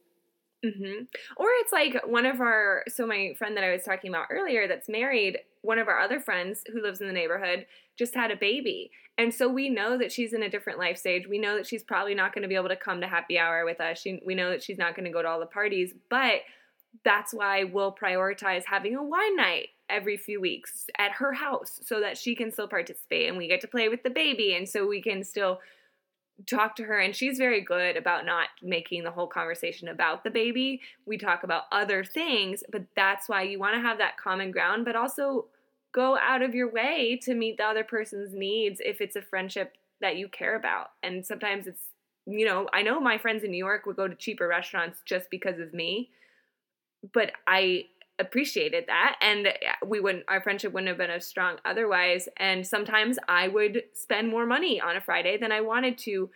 Mm-hmm. 0.64 1.05
Or 1.37 1.46
it's 1.61 1.72
like 1.72 2.03
one 2.07 2.26
of 2.26 2.40
our, 2.40 2.85
so 2.88 3.07
my 3.07 3.35
friend 3.38 3.57
that 3.57 3.64
I 3.64 3.70
was 3.70 3.83
talking 3.83 4.11
about 4.11 4.26
earlier 4.31 4.68
that's 4.68 4.88
married, 4.88 5.38
one 5.62 5.78
of 5.78 5.88
our 5.88 5.98
other 5.98 6.20
friends 6.20 6.62
who 6.72 6.82
lives 6.82 7.00
in 7.00 7.06
the 7.06 7.12
neighborhood 7.12 7.66
just 7.98 8.14
had 8.14 8.30
a 8.30 8.36
baby. 8.36 8.90
And 9.18 9.34
so 9.34 9.48
we 9.48 9.68
know 9.68 9.98
that 9.98 10.10
she's 10.10 10.32
in 10.32 10.42
a 10.42 10.48
different 10.48 10.78
life 10.78 10.96
stage. 10.96 11.28
We 11.28 11.38
know 11.38 11.56
that 11.56 11.66
she's 11.66 11.82
probably 11.82 12.14
not 12.14 12.34
going 12.34 12.42
to 12.42 12.48
be 12.48 12.54
able 12.54 12.68
to 12.68 12.76
come 12.76 13.00
to 13.02 13.06
happy 13.06 13.38
hour 13.38 13.64
with 13.64 13.80
us. 13.80 14.00
She, 14.00 14.22
we 14.24 14.34
know 14.34 14.50
that 14.50 14.62
she's 14.62 14.78
not 14.78 14.94
going 14.94 15.04
to 15.04 15.12
go 15.12 15.20
to 15.20 15.28
all 15.28 15.40
the 15.40 15.46
parties, 15.46 15.92
but 16.08 16.40
that's 17.04 17.34
why 17.34 17.64
we'll 17.64 17.94
prioritize 17.94 18.64
having 18.64 18.96
a 18.96 19.02
wine 19.02 19.36
night 19.36 19.68
every 19.88 20.16
few 20.16 20.40
weeks 20.40 20.86
at 20.98 21.12
her 21.12 21.32
house 21.32 21.80
so 21.84 22.00
that 22.00 22.16
she 22.16 22.34
can 22.34 22.50
still 22.50 22.68
participate 22.68 23.28
and 23.28 23.36
we 23.36 23.48
get 23.48 23.60
to 23.60 23.68
play 23.68 23.88
with 23.88 24.02
the 24.02 24.10
baby 24.10 24.54
and 24.54 24.68
so 24.68 24.86
we 24.86 25.02
can 25.02 25.22
still 25.22 25.60
talk 26.46 26.76
to 26.76 26.85
her 26.85 26.98
and 26.98 27.14
she's 27.14 27.38
very 27.38 27.61
good 27.61 27.96
about 27.96 28.24
not 28.24 28.48
making 28.62 29.05
the 29.05 29.11
whole 29.11 29.26
conversation 29.26 29.88
about 29.88 30.24
the 30.24 30.31
baby. 30.31 30.81
We 31.07 31.18
talk 31.18 31.42
about 31.42 31.64
other 31.72 32.05
things, 32.05 32.62
but 32.70 32.85
that's 32.96 33.29
why 33.29 33.42
you 33.42 33.59
want 33.59 33.74
to 33.74 33.81
have 33.81 33.98
that 33.98 34.16
common 34.16 34.50
ground 34.50 34.85
but 34.85 34.96
also 34.96 35.46
go 35.92 36.16
out 36.18 36.42
of 36.42 36.55
your 36.55 36.70
way 36.70 37.18
to 37.22 37.35
meet 37.35 37.57
the 37.57 37.64
other 37.64 37.85
person's 37.85 38.33
needs 38.35 38.81
if 38.85 39.00
it's 39.00 39.16
a 39.16 39.22
friendship 39.22 39.76
that 40.00 40.16
you 40.16 40.29
care 40.29 40.57
about. 40.57 40.90
And 41.03 41.26
sometimes 41.26 41.66
it's 41.66 41.83
you 42.26 42.46
know, 42.46 42.68
I 42.72 42.83
know 42.83 43.00
my 43.00 43.18
friends 43.18 43.44
in 43.44 43.50
New 43.50 43.57
York 43.57 43.87
would 43.87 43.96
go 43.96 44.07
to 44.07 44.14
cheaper 44.14 44.46
restaurants 44.46 44.98
just 45.05 45.31
because 45.31 45.59
of 45.59 45.72
me, 45.74 46.11
but 47.12 47.33
I 47.46 47.87
appreciated 48.20 48.85
that 48.87 49.16
and 49.22 49.46
uh, 49.48 49.50
we 49.85 49.98
wouldn't 49.98 50.24
our 50.28 50.40
friendship 50.40 50.72
wouldn't 50.72 50.88
have 50.88 50.98
been 50.98 51.11
as 51.11 51.26
strong 51.26 51.56
otherwise 51.64 52.28
and 52.37 52.66
sometimes 52.66 53.18
i 53.28 53.48
would 53.48 53.83
spend 53.94 54.28
more 54.28 54.44
money 54.44 54.78
on 54.78 54.94
a 54.94 55.00
friday 55.00 55.38
than 55.38 55.50
i 55.50 55.61
wanted 55.61 55.96
to 55.96 56.30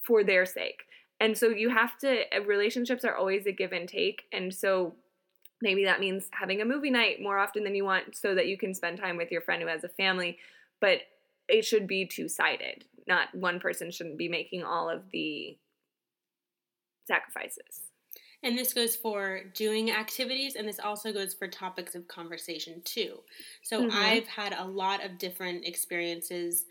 for 0.00 0.24
their 0.24 0.46
sake. 0.46 0.84
And 1.20 1.36
so 1.36 1.48
you 1.48 1.68
have 1.68 1.98
to 1.98 2.22
uh, 2.34 2.42
relationships 2.42 3.04
are 3.04 3.14
always 3.14 3.46
a 3.46 3.52
give 3.52 3.72
and 3.72 3.88
take 3.88 4.24
and 4.32 4.52
so 4.54 4.94
maybe 5.62 5.84
that 5.84 6.00
means 6.00 6.28
having 6.32 6.62
a 6.62 6.64
movie 6.64 6.90
night 6.90 7.20
more 7.20 7.38
often 7.38 7.64
than 7.64 7.74
you 7.74 7.84
want 7.84 8.16
so 8.16 8.34
that 8.34 8.46
you 8.46 8.56
can 8.56 8.74
spend 8.74 8.98
time 8.98 9.18
with 9.18 9.30
your 9.30 9.42
friend 9.42 9.60
who 9.60 9.68
has 9.68 9.84
a 9.84 9.88
family 9.88 10.38
but 10.80 11.00
it 11.48 11.64
should 11.64 11.86
be 11.86 12.06
two-sided. 12.06 12.84
Not 13.06 13.34
one 13.34 13.60
person 13.60 13.90
shouldn't 13.90 14.16
be 14.16 14.28
making 14.28 14.64
all 14.64 14.88
of 14.88 15.02
the 15.12 15.58
sacrifices 17.06 17.89
and 18.42 18.58
this 18.58 18.72
goes 18.74 18.96
for 18.96 19.44
doing 19.54 19.90
activities, 19.90 20.56
and 20.56 20.68
this 20.68 20.80
also 20.80 21.12
goes 21.12 21.34
for 21.34 21.48
topics 21.48 21.94
of 21.94 22.08
conversation 22.08 22.82
too. 22.82 23.20
So 23.62 23.84
Mhm. 23.84 23.90
I've 23.90 24.26
had 24.28 24.52
a 24.54 24.64
lot 24.64 25.04
of 25.04 25.18
different 25.18 25.64
experiences. 25.66 26.66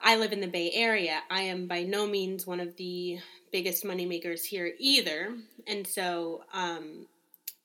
I 0.00 0.16
live 0.16 0.32
in 0.32 0.40
the 0.40 0.48
Bay 0.48 0.70
Area. 0.72 1.22
I 1.30 1.42
am 1.42 1.66
by 1.68 1.82
no 1.82 2.06
means 2.06 2.46
one 2.46 2.60
of 2.60 2.76
the 2.76 3.18
biggest 3.52 3.84
moneymakers 3.84 4.44
here 4.44 4.74
either. 4.78 5.38
And 5.66 5.86
so 5.86 6.44
um, 6.52 7.06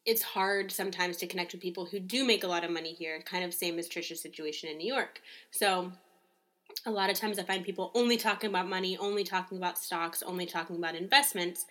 it's 0.05 0.23
hard 0.23 0.71
sometimes 0.71 1.17
to 1.17 1.27
connect 1.27 1.53
with 1.53 1.61
people 1.61 1.85
who 1.85 1.99
do 1.99 2.25
make 2.25 2.43
a 2.43 2.47
lot 2.47 2.63
of 2.63 2.71
money 2.71 2.93
here, 2.93 3.21
kind 3.23 3.43
of 3.43 3.53
same 3.53 3.79
as 3.79 3.89
Tricia's 3.89 4.21
situation 4.21 4.69
in 4.69 4.77
New 4.77 4.87
York. 4.91 5.21
So 5.51 5.93
a 6.85 6.91
lot 6.91 7.09
of 7.09 7.15
times 7.15 7.37
I 7.37 7.43
find 7.43 7.63
people 7.63 7.91
only 7.93 8.17
talking 8.17 8.49
about 8.49 8.67
money, 8.67 8.97
only 8.97 9.23
talking 9.23 9.57
about 9.57 9.77
stocks, 9.77 10.23
only 10.23 10.45
talking 10.45 10.77
about 10.77 10.95
investments, 10.95 11.65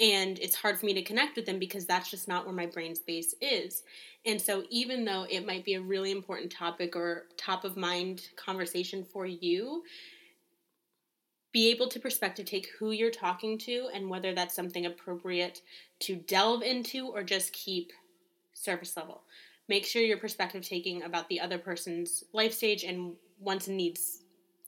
and 0.00 0.38
it's 0.40 0.56
hard 0.56 0.78
for 0.78 0.86
me 0.86 0.94
to 0.94 1.02
connect 1.02 1.36
with 1.36 1.46
them 1.46 1.58
because 1.58 1.86
that's 1.86 2.10
just 2.10 2.26
not 2.26 2.44
where 2.44 2.54
my 2.54 2.66
brain 2.66 2.94
space 2.94 3.34
is. 3.40 3.84
And 4.24 4.40
so, 4.40 4.64
even 4.70 5.04
though 5.04 5.26
it 5.30 5.46
might 5.46 5.64
be 5.64 5.74
a 5.74 5.80
really 5.80 6.10
important 6.10 6.50
topic 6.50 6.96
or 6.96 7.26
top 7.36 7.64
of 7.64 7.76
mind 7.76 8.28
conversation 8.36 9.04
for 9.04 9.24
you, 9.24 9.84
be 11.52 11.70
able 11.70 11.88
to 11.88 12.00
perspective 12.00 12.44
take 12.44 12.68
who 12.78 12.90
you're 12.90 13.10
talking 13.10 13.56
to 13.58 13.88
and 13.94 14.10
whether 14.10 14.34
that's 14.34 14.54
something 14.54 14.84
appropriate 14.84 15.62
to 16.00 16.16
delve 16.16 16.62
into 16.62 17.06
or 17.06 17.22
just 17.22 17.52
keep 17.52 17.92
surface 18.52 18.96
level. 18.96 19.22
Make 19.68 19.86
sure 19.86 20.02
you're 20.02 20.18
perspective 20.18 20.66
taking 20.66 21.04
about 21.04 21.28
the 21.28 21.40
other 21.40 21.58
person's 21.58 22.24
life 22.32 22.52
stage 22.52 22.84
and 22.84 23.14
wants 23.40 23.68
and 23.68 23.76
needs 23.76 24.22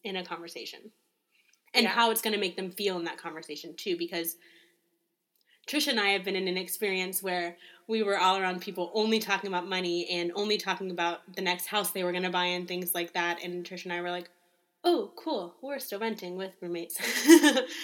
in 0.05 0.17
a 0.17 0.25
conversation. 0.25 0.91
And 1.75 1.85
Yeah. 1.85 1.91
how 1.91 2.11
it's 2.11 2.23
going 2.23 2.35
to 2.35 2.41
make 2.41 2.57
them 2.57 2.71
feel 2.71 2.99
in 2.99 3.05
that 3.05 3.19
conversation 3.19 3.75
too 3.77 3.97
because 3.97 4.37
Tricia 5.67 5.89
and 5.89 6.01
I 6.01 6.09
have 6.11 6.25
been 6.25 6.35
in 6.35 6.49
an 6.49 6.57
experience 6.57 7.23
where 7.23 7.59
we 7.87 8.03
were 8.03 8.19
all 8.19 8.39
around 8.39 8.63
people 8.63 8.91
only 8.95 9.19
talking 9.19 9.49
about 9.49 9.69
money 9.69 10.09
and 10.09 10.33
only 10.35 10.57
talking 10.57 10.91
about 10.91 11.31
the 11.35 11.43
next 11.43 11.67
house 11.67 11.91
they 11.91 12.05
were 12.05 12.13
going 12.13 12.25
to 12.25 12.31
buy 12.31 12.47
and 12.47 12.67
things 12.67 12.95
like 12.95 13.13
that. 13.13 13.43
And 13.43 13.65
Tricia 13.67 13.85
and 13.85 13.93
I 13.93 14.01
were 14.01 14.11
like, 14.11 14.31
oh, 14.85 15.13
cool, 15.17 15.55
we're 15.61 15.79
still 15.79 15.99
renting 15.99 16.37
with 16.37 16.53
roommates. 16.61 16.99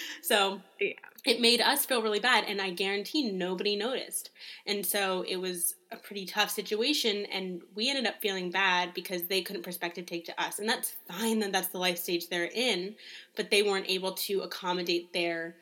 so 0.21 0.61
Yeah. 0.79 0.93
it 1.25 1.41
made 1.41 1.61
us 1.61 1.85
feel 1.85 2.01
really 2.01 2.19
bad. 2.19 2.45
And 2.45 2.61
I 2.61 2.71
guarantee 2.71 3.31
nobody 3.31 3.75
noticed. 3.75 4.31
And 4.65 4.85
so 4.85 5.23
it 5.27 5.35
was 5.37 5.75
a 5.91 5.97
pretty 5.97 6.25
tough 6.25 6.49
situation. 6.49 7.25
And 7.25 7.61
we 7.75 7.89
ended 7.89 8.07
up 8.07 8.21
feeling 8.21 8.49
bad 8.49 8.93
because 8.93 9.23
they 9.23 9.41
couldn't 9.41 9.63
perspective 9.63 10.05
take 10.05 10.25
to 10.25 10.41
us. 10.41 10.59
And 10.59 10.67
that's 10.69 10.95
fine 11.07 11.39
that 11.39 11.51
that's 11.51 11.67
the 11.69 11.79
life 11.79 11.97
stage 11.99 12.29
they're 12.29 12.49
in, 12.53 12.95
but 13.35 13.51
they 13.51 13.61
weren't 13.63 13.89
able 13.89 14.13
to 14.13 14.41
accommodate 14.41 15.11
their 15.13 15.57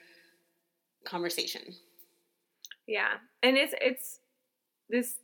conversation. 1.06 1.76
Yeah. 2.88 3.14
And 3.42 3.58
it's 3.58 3.74
it's 3.82 4.20
this 4.90 5.16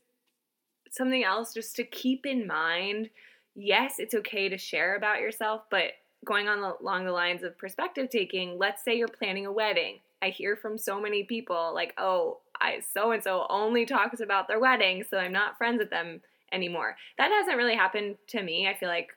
something 0.91 1.23
else 1.23 1.53
just 1.53 1.75
to 1.77 1.83
keep 1.83 2.25
in 2.25 2.47
mind. 2.47 3.09
Yes, 3.55 3.95
it's 3.99 4.13
okay 4.15 4.49
to 4.49 4.57
share 4.57 4.95
about 4.95 5.19
yourself, 5.21 5.63
but 5.69 5.93
going 6.25 6.47
on 6.47 6.59
along 6.59 7.05
the 7.05 7.11
lines 7.11 7.43
of 7.43 7.57
perspective 7.57 8.09
taking, 8.09 8.57
let's 8.57 8.83
say 8.83 8.95
you're 8.97 9.07
planning 9.07 9.45
a 9.45 9.51
wedding. 9.51 9.99
I 10.21 10.29
hear 10.29 10.55
from 10.55 10.77
so 10.77 10.99
many 10.99 11.23
people 11.23 11.73
like, 11.73 11.93
"Oh, 11.97 12.39
I 12.59 12.81
so 12.81 13.11
and 13.11 13.23
so 13.23 13.47
only 13.49 13.85
talks 13.85 14.19
about 14.19 14.47
their 14.47 14.59
wedding, 14.59 15.03
so 15.03 15.17
I'm 15.17 15.31
not 15.31 15.57
friends 15.57 15.79
with 15.79 15.89
them 15.89 16.21
anymore." 16.51 16.97
That 17.17 17.31
hasn't 17.31 17.57
really 17.57 17.75
happened 17.75 18.17
to 18.27 18.43
me. 18.43 18.67
I 18.67 18.73
feel 18.73 18.89
like 18.89 19.15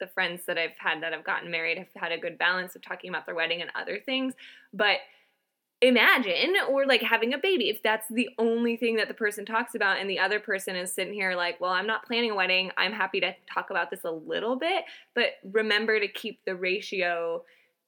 the 0.00 0.08
friends 0.08 0.44
that 0.46 0.58
I've 0.58 0.76
had 0.78 1.02
that 1.02 1.12
have 1.12 1.24
gotten 1.24 1.50
married 1.50 1.78
have 1.78 1.88
had 1.94 2.10
a 2.12 2.18
good 2.18 2.38
balance 2.38 2.74
of 2.74 2.82
talking 2.82 3.10
about 3.10 3.26
their 3.26 3.34
wedding 3.34 3.60
and 3.62 3.70
other 3.74 4.00
things, 4.00 4.34
but 4.72 4.98
imagine 5.82 6.54
or 6.68 6.84
like 6.84 7.00
having 7.00 7.32
a 7.32 7.38
baby 7.38 7.70
if 7.70 7.82
that's 7.82 8.06
the 8.10 8.28
only 8.38 8.76
thing 8.76 8.96
that 8.96 9.08
the 9.08 9.14
person 9.14 9.46
talks 9.46 9.74
about 9.74 9.98
and 9.98 10.10
the 10.10 10.18
other 10.18 10.38
person 10.38 10.76
is 10.76 10.92
sitting 10.92 11.14
here 11.14 11.34
like 11.34 11.58
well 11.58 11.70
i'm 11.70 11.86
not 11.86 12.04
planning 12.06 12.30
a 12.30 12.34
wedding. 12.34 12.70
I'm 12.76 12.92
happy 12.92 13.20
to 13.20 13.34
talk 13.52 13.70
about 13.70 13.90
this 13.90 14.04
a 14.04 14.10
little 14.10 14.56
bit. 14.56 14.84
But 15.14 15.34
remember 15.44 16.00
to 16.00 16.08
keep 16.08 16.44
the 16.44 16.56
ratio 16.56 17.44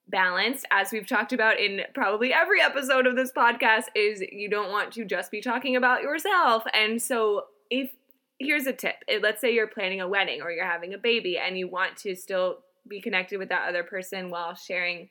balanced 0.08 0.66
as 0.70 0.92
we've 0.92 1.06
talked 1.06 1.32
about 1.32 1.58
in 1.58 1.82
probably 1.94 2.32
every 2.32 2.60
episode 2.60 3.06
of 3.06 3.16
this 3.16 3.32
podcast 3.32 3.84
is 3.94 4.20
you 4.20 4.50
don't 4.50 4.70
want 4.70 4.92
to 4.92 5.04
just 5.04 5.30
be 5.30 5.40
talking 5.40 5.76
about 5.76 6.02
yourself. 6.02 6.64
And 6.74 7.00
so 7.00 7.46
if 7.70 7.90
here's 8.38 8.66
a 8.66 8.72
tip. 8.72 8.96
Let's 9.22 9.40
say 9.40 9.54
you're 9.54 9.68
planning 9.68 10.00
a 10.00 10.08
wedding 10.08 10.42
or 10.42 10.50
you're 10.50 10.66
having 10.66 10.94
a 10.94 10.98
baby 10.98 11.38
and 11.38 11.56
you 11.56 11.68
want 11.68 11.96
to 11.98 12.16
still 12.16 12.58
be 12.88 13.00
connected 13.00 13.38
with 13.38 13.50
that 13.50 13.68
other 13.68 13.84
person 13.84 14.30
while 14.30 14.54
sharing 14.54 15.08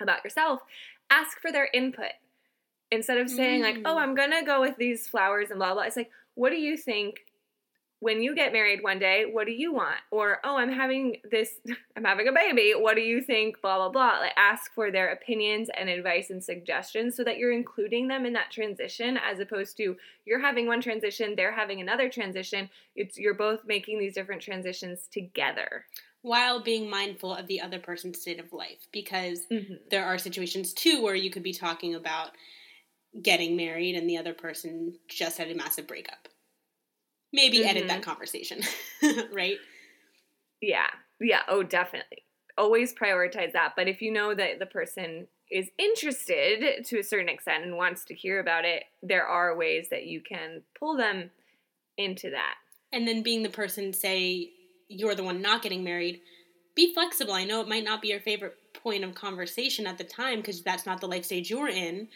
about 0.00 0.22
yourself 0.22 0.60
ask 1.10 1.40
for 1.40 1.52
their 1.52 1.68
input. 1.74 2.12
Instead 2.92 3.18
of 3.18 3.30
saying 3.30 3.62
like 3.62 3.76
Mm. 3.76 3.82
oh 3.86 3.98
i'm 3.98 4.14
gonna 4.16 4.44
go 4.44 4.60
with 4.60 4.76
these 4.76 5.06
flowers 5.06 5.50
and 5.50 5.58
blah 5.58 5.74
blah 5.74 5.84
it's 5.84 5.96
like 5.96 6.10
what 6.34 6.50
do 6.50 6.56
you 6.56 6.76
think 6.76 7.20
when 8.00 8.22
you 8.22 8.34
get 8.34 8.52
married 8.52 8.82
one 8.82 8.98
day 8.98 9.26
what 9.30 9.46
do 9.46 9.52
you 9.52 9.72
want? 9.74 9.98
Or 10.10 10.38
oh 10.42 10.56
i'm 10.56 10.72
having 10.72 11.18
this 11.30 11.50
i'm 11.96 12.04
having 12.04 12.26
a 12.28 12.32
baby. 12.32 12.72
What 12.76 12.96
do 12.96 13.02
you 13.02 13.20
think? 13.20 13.60
blah 13.62 13.76
blah 13.76 13.90
blah. 13.90 14.18
Like 14.20 14.32
ask 14.36 14.72
for 14.74 14.90
their 14.90 15.12
opinions 15.12 15.68
and 15.78 15.88
advice 15.88 16.30
and 16.30 16.42
suggestions 16.42 17.14
so 17.16 17.22
that 17.24 17.36
you're 17.38 17.52
including 17.52 18.08
them 18.08 18.26
in 18.26 18.32
that 18.32 18.50
transition 18.50 19.18
as 19.18 19.38
opposed 19.38 19.76
to 19.76 19.96
you're 20.24 20.40
having 20.40 20.66
one 20.66 20.80
transition 20.80 21.34
they're 21.36 21.52
having 21.52 21.80
another 21.80 22.08
transition. 22.08 22.68
It's 22.96 23.18
you're 23.18 23.34
both 23.34 23.60
making 23.66 23.98
these 24.00 24.14
different 24.14 24.42
transitions 24.42 25.06
together 25.12 25.84
While 26.22 26.62
being 26.62 26.90
mindful 26.90 27.34
of 27.34 27.46
the 27.46 27.60
other 27.60 27.78
person's 27.78 28.20
state 28.20 28.38
of 28.38 28.52
life, 28.52 28.86
because 28.92 29.46
mm-hmm. 29.50 29.74
there 29.90 30.04
are 30.04 30.18
situations 30.18 30.74
too 30.74 31.02
where 31.02 31.14
you 31.14 31.30
could 31.30 31.42
be 31.42 31.54
talking 31.54 31.94
about 31.94 32.32
getting 33.22 33.56
married 33.56 33.96
and 33.96 34.08
the 34.08 34.18
other 34.18 34.34
person 34.34 34.94
just 35.08 35.38
had 35.38 35.50
a 35.50 35.54
massive 35.54 35.86
breakup. 35.86 36.28
Maybe 37.32 37.64
edit 37.64 37.88
that 37.88 38.02
conversation, 38.02 38.60
right? 39.32 39.56
Yeah. 40.60 40.88
Yeah. 41.20 41.40
Oh, 41.48 41.62
definitely. 41.62 42.24
Always 42.58 42.92
prioritize 42.92 43.52
that. 43.52 43.74
But 43.76 43.88
if 43.88 44.02
you 44.02 44.12
know 44.12 44.34
that 44.34 44.58
the 44.58 44.66
person 44.66 45.28
is 45.50 45.68
interested 45.78 46.84
to 46.84 46.98
a 46.98 47.04
certain 47.04 47.28
extent 47.28 47.64
and 47.64 47.76
wants 47.76 48.04
to 48.06 48.14
hear 48.14 48.40
about 48.40 48.64
it, 48.64 48.84
there 49.02 49.26
are 49.26 49.56
ways 49.56 49.88
that 49.90 50.06
you 50.06 50.20
can 50.20 50.62
pull 50.78 50.96
them 50.96 51.30
into 51.96 52.30
that. 52.30 52.54
And 52.92 53.06
then 53.06 53.22
being 53.22 53.42
the 53.42 53.48
person, 53.48 53.92
say, 53.92 54.50
you're 54.90 55.14
the 55.14 55.24
one 55.24 55.40
not 55.40 55.62
getting 55.62 55.84
married, 55.84 56.20
be 56.74 56.92
flexible. 56.92 57.32
I 57.32 57.44
know 57.44 57.60
it 57.60 57.68
might 57.68 57.84
not 57.84 58.02
be 58.02 58.08
your 58.08 58.20
favorite 58.20 58.56
point 58.74 59.04
of 59.04 59.14
conversation 59.14 59.86
at 59.86 59.98
the 59.98 60.04
time 60.04 60.38
because 60.38 60.62
that's 60.62 60.86
not 60.86 61.00
the 61.00 61.08
life 61.08 61.24
stage 61.24 61.50
you're 61.50 61.68
in, 61.68 62.08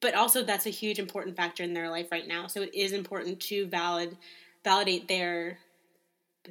but 0.00 0.14
also 0.14 0.42
that's 0.42 0.66
a 0.66 0.70
huge 0.70 0.98
important 0.98 1.36
factor 1.36 1.62
in 1.62 1.74
their 1.74 1.88
life 1.88 2.08
right 2.10 2.26
now. 2.26 2.46
So 2.46 2.62
it 2.62 2.74
is 2.74 2.92
important 2.92 3.40
to 3.40 3.66
valid 3.66 4.16
validate 4.64 5.08
their 5.08 5.58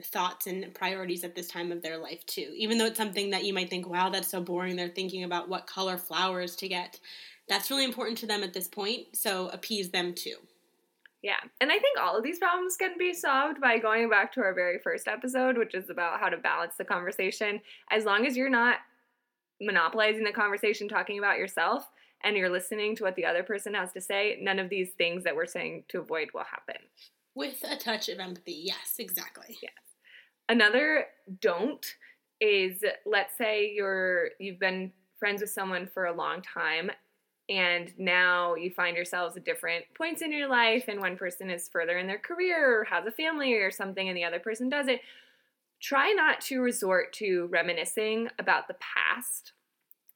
thoughts 0.05 0.47
and 0.47 0.73
priorities 0.73 1.23
at 1.23 1.35
this 1.35 1.47
time 1.47 1.71
of 1.71 1.81
their 1.81 1.97
life 1.97 2.25
too. 2.25 2.53
Even 2.55 2.77
though 2.77 2.85
it's 2.85 2.97
something 2.97 3.31
that 3.31 3.43
you 3.43 3.53
might 3.53 3.69
think, 3.69 3.89
wow, 3.89 4.09
that's 4.09 4.29
so 4.29 4.41
boring. 4.41 4.75
They're 4.75 4.89
thinking 4.89 5.23
about 5.23 5.49
what 5.49 5.67
color 5.67 5.97
flowers 5.97 6.55
to 6.57 6.67
get. 6.67 6.99
That's 7.47 7.69
really 7.69 7.85
important 7.85 8.17
to 8.19 8.27
them 8.27 8.43
at 8.43 8.53
this 8.53 8.67
point. 8.67 9.07
So 9.13 9.49
appease 9.49 9.89
them 9.89 10.13
too. 10.13 10.35
Yeah. 11.21 11.37
And 11.59 11.71
I 11.71 11.77
think 11.77 11.99
all 11.99 12.17
of 12.17 12.23
these 12.23 12.39
problems 12.39 12.75
can 12.77 12.97
be 12.97 13.13
solved 13.13 13.61
by 13.61 13.77
going 13.77 14.09
back 14.09 14.33
to 14.33 14.41
our 14.41 14.53
very 14.53 14.79
first 14.79 15.07
episode, 15.07 15.57
which 15.57 15.75
is 15.75 15.89
about 15.89 16.19
how 16.19 16.29
to 16.29 16.37
balance 16.37 16.75
the 16.77 16.85
conversation. 16.85 17.61
As 17.91 18.05
long 18.05 18.25
as 18.25 18.35
you're 18.35 18.49
not 18.49 18.77
monopolizing 19.61 20.23
the 20.23 20.31
conversation 20.31 20.87
talking 20.87 21.19
about 21.19 21.37
yourself 21.37 21.87
and 22.23 22.35
you're 22.35 22.49
listening 22.49 22.95
to 22.95 23.03
what 23.03 23.15
the 23.15 23.25
other 23.25 23.43
person 23.43 23.75
has 23.75 23.91
to 23.93 24.01
say, 24.01 24.39
none 24.41 24.57
of 24.57 24.69
these 24.69 24.91
things 24.97 25.23
that 25.23 25.35
we're 25.35 25.45
saying 25.45 25.83
to 25.89 25.99
avoid 25.99 26.29
will 26.33 26.43
happen. 26.43 26.81
With 27.35 27.63
a 27.69 27.77
touch 27.77 28.09
of 28.09 28.19
empathy. 28.19 28.63
Yes, 28.65 28.95
exactly. 28.97 29.59
Another 30.49 31.05
don't 31.39 31.85
is 32.41 32.83
let's 33.05 33.37
say 33.37 33.71
you're 33.73 34.31
you've 34.39 34.59
been 34.59 34.91
friends 35.19 35.41
with 35.41 35.51
someone 35.51 35.87
for 35.93 36.05
a 36.05 36.13
long 36.13 36.41
time 36.41 36.89
and 37.49 37.93
now 37.97 38.55
you 38.55 38.69
find 38.69 38.95
yourselves 38.95 39.35
at 39.35 39.45
different 39.45 39.85
points 39.95 40.21
in 40.21 40.31
your 40.31 40.47
life 40.47 40.85
and 40.87 40.99
one 40.99 41.17
person 41.17 41.49
is 41.49 41.69
further 41.69 41.97
in 41.97 42.07
their 42.07 42.19
career 42.19 42.81
or 42.81 42.83
has 42.85 43.05
a 43.05 43.11
family 43.11 43.53
or 43.53 43.71
something 43.71 44.07
and 44.07 44.17
the 44.17 44.23
other 44.23 44.39
person 44.39 44.69
doesn't 44.69 45.01
try 45.81 46.11
not 46.11 46.39
to 46.41 46.61
resort 46.61 47.11
to 47.13 47.47
reminiscing 47.47 48.29
about 48.39 48.67
the 48.67 48.75
past 48.75 49.53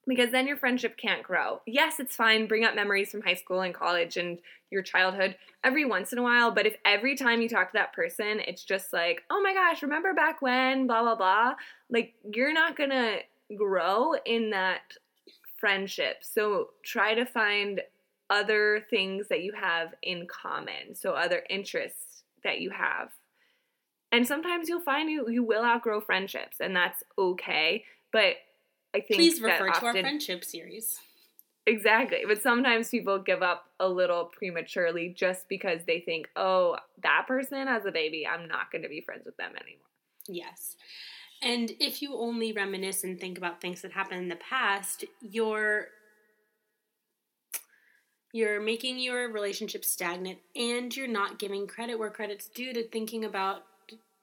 because 0.07 0.31
then 0.31 0.45
your 0.45 0.57
friendship 0.57 0.97
can't 0.97 1.23
grow. 1.23 1.61
Yes, 1.65 1.99
it's 1.99 2.15
fine 2.15 2.47
bring 2.47 2.63
up 2.63 2.75
memories 2.75 3.09
from 3.09 3.21
high 3.21 3.33
school 3.33 3.61
and 3.61 3.73
college 3.73 4.17
and 4.17 4.37
your 4.69 4.83
childhood 4.83 5.35
every 5.63 5.85
once 5.85 6.13
in 6.13 6.19
a 6.19 6.23
while, 6.23 6.51
but 6.51 6.65
if 6.67 6.75
every 6.85 7.15
time 7.15 7.41
you 7.41 7.49
talk 7.49 7.71
to 7.71 7.77
that 7.77 7.93
person 7.93 8.39
it's 8.47 8.63
just 8.63 8.93
like, 8.93 9.23
"Oh 9.29 9.41
my 9.41 9.53
gosh, 9.53 9.81
remember 9.81 10.13
back 10.13 10.41
when 10.41 10.85
blah 10.87 11.01
blah 11.01 11.15
blah," 11.15 11.55
like 11.89 12.13
you're 12.33 12.53
not 12.53 12.77
to 12.91 13.19
grow 13.55 14.13
in 14.25 14.51
that 14.51 14.81
friendship. 15.65 16.17
So 16.21 16.69
try 16.83 17.15
to 17.15 17.25
find 17.25 17.81
other 18.29 18.85
things 18.91 19.27
that 19.29 19.41
you 19.41 19.51
have 19.59 19.95
in 20.03 20.27
common. 20.27 20.93
So 20.93 21.13
other 21.13 21.41
interests 21.49 22.21
that 22.43 22.61
you 22.61 22.69
have. 22.69 23.09
And 24.11 24.27
sometimes 24.27 24.69
you'll 24.69 24.81
find 24.81 25.09
you 25.09 25.27
you 25.27 25.43
will 25.43 25.63
outgrow 25.63 26.01
friendships 26.01 26.57
and 26.59 26.75
that's 26.75 27.03
okay, 27.17 27.83
but 28.13 28.35
I 28.93 28.99
think 28.99 29.15
Please 29.15 29.41
refer 29.41 29.71
to 29.71 29.85
our 29.85 29.91
friendship 29.91 30.45
series. 30.45 30.99
Exactly. 31.65 32.19
But 32.27 32.43
sometimes 32.43 32.89
people 32.89 33.17
give 33.17 33.41
up 33.41 33.65
a 33.79 33.89
little 33.89 34.25
prematurely 34.25 35.15
just 35.17 35.49
because 35.49 35.81
they 35.87 35.99
think, 35.99 36.29
"Oh, 36.35 36.77
that 37.01 37.25
person 37.27 37.65
has 37.65 37.85
a 37.87 37.91
baby. 37.91 38.27
I'm 38.27 38.47
not 38.47 38.71
going 38.71 38.83
to 38.83 38.89
be 38.89 39.01
friends 39.01 39.25
with 39.25 39.35
them 39.37 39.53
anymore." 39.59 39.89
Yes. 40.27 40.77
And 41.45 41.73
if 41.79 42.01
you 42.01 42.17
only 42.17 42.51
reminisce 42.51 43.03
and 43.03 43.19
think 43.19 43.37
about 43.37 43.61
things 43.61 43.83
that 43.83 43.91
happened 43.91 44.19
in 44.19 44.29
the 44.29 44.35
past, 44.35 45.05
you're 45.21 45.89
you're 48.33 48.59
making 48.59 48.99
your 48.99 49.31
relationship 49.31 49.85
stagnant 49.85 50.39
and 50.57 50.93
you're 50.93 51.07
not 51.07 51.39
giving 51.39 51.67
credit 51.67 51.97
where 51.97 52.09
credit's 52.09 52.49
due 52.49 52.73
to 52.73 52.85
thinking 52.89 53.23
about 53.23 53.63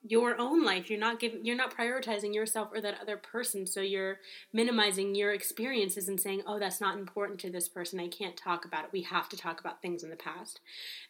your 0.06 0.38
own 0.38 0.64
life. 0.64 0.90
You're 0.90 0.98
not 1.00 1.20
giving 1.20 1.44
you're 1.44 1.56
not 1.56 1.76
prioritizing 1.76 2.34
yourself 2.34 2.70
or 2.72 2.80
that 2.80 3.00
other 3.00 3.16
person. 3.16 3.66
So 3.66 3.80
you're 3.80 4.18
minimizing 4.52 5.14
your 5.14 5.32
experiences 5.32 6.08
and 6.08 6.20
saying, 6.20 6.42
"Oh, 6.46 6.58
that's 6.58 6.80
not 6.80 6.98
important 6.98 7.40
to 7.40 7.50
this 7.50 7.68
person. 7.68 8.00
I 8.00 8.08
can't 8.08 8.36
talk 8.36 8.64
about 8.64 8.84
it. 8.84 8.92
We 8.92 9.02
have 9.02 9.28
to 9.30 9.36
talk 9.36 9.60
about 9.60 9.82
things 9.82 10.02
in 10.04 10.10
the 10.10 10.16
past." 10.16 10.60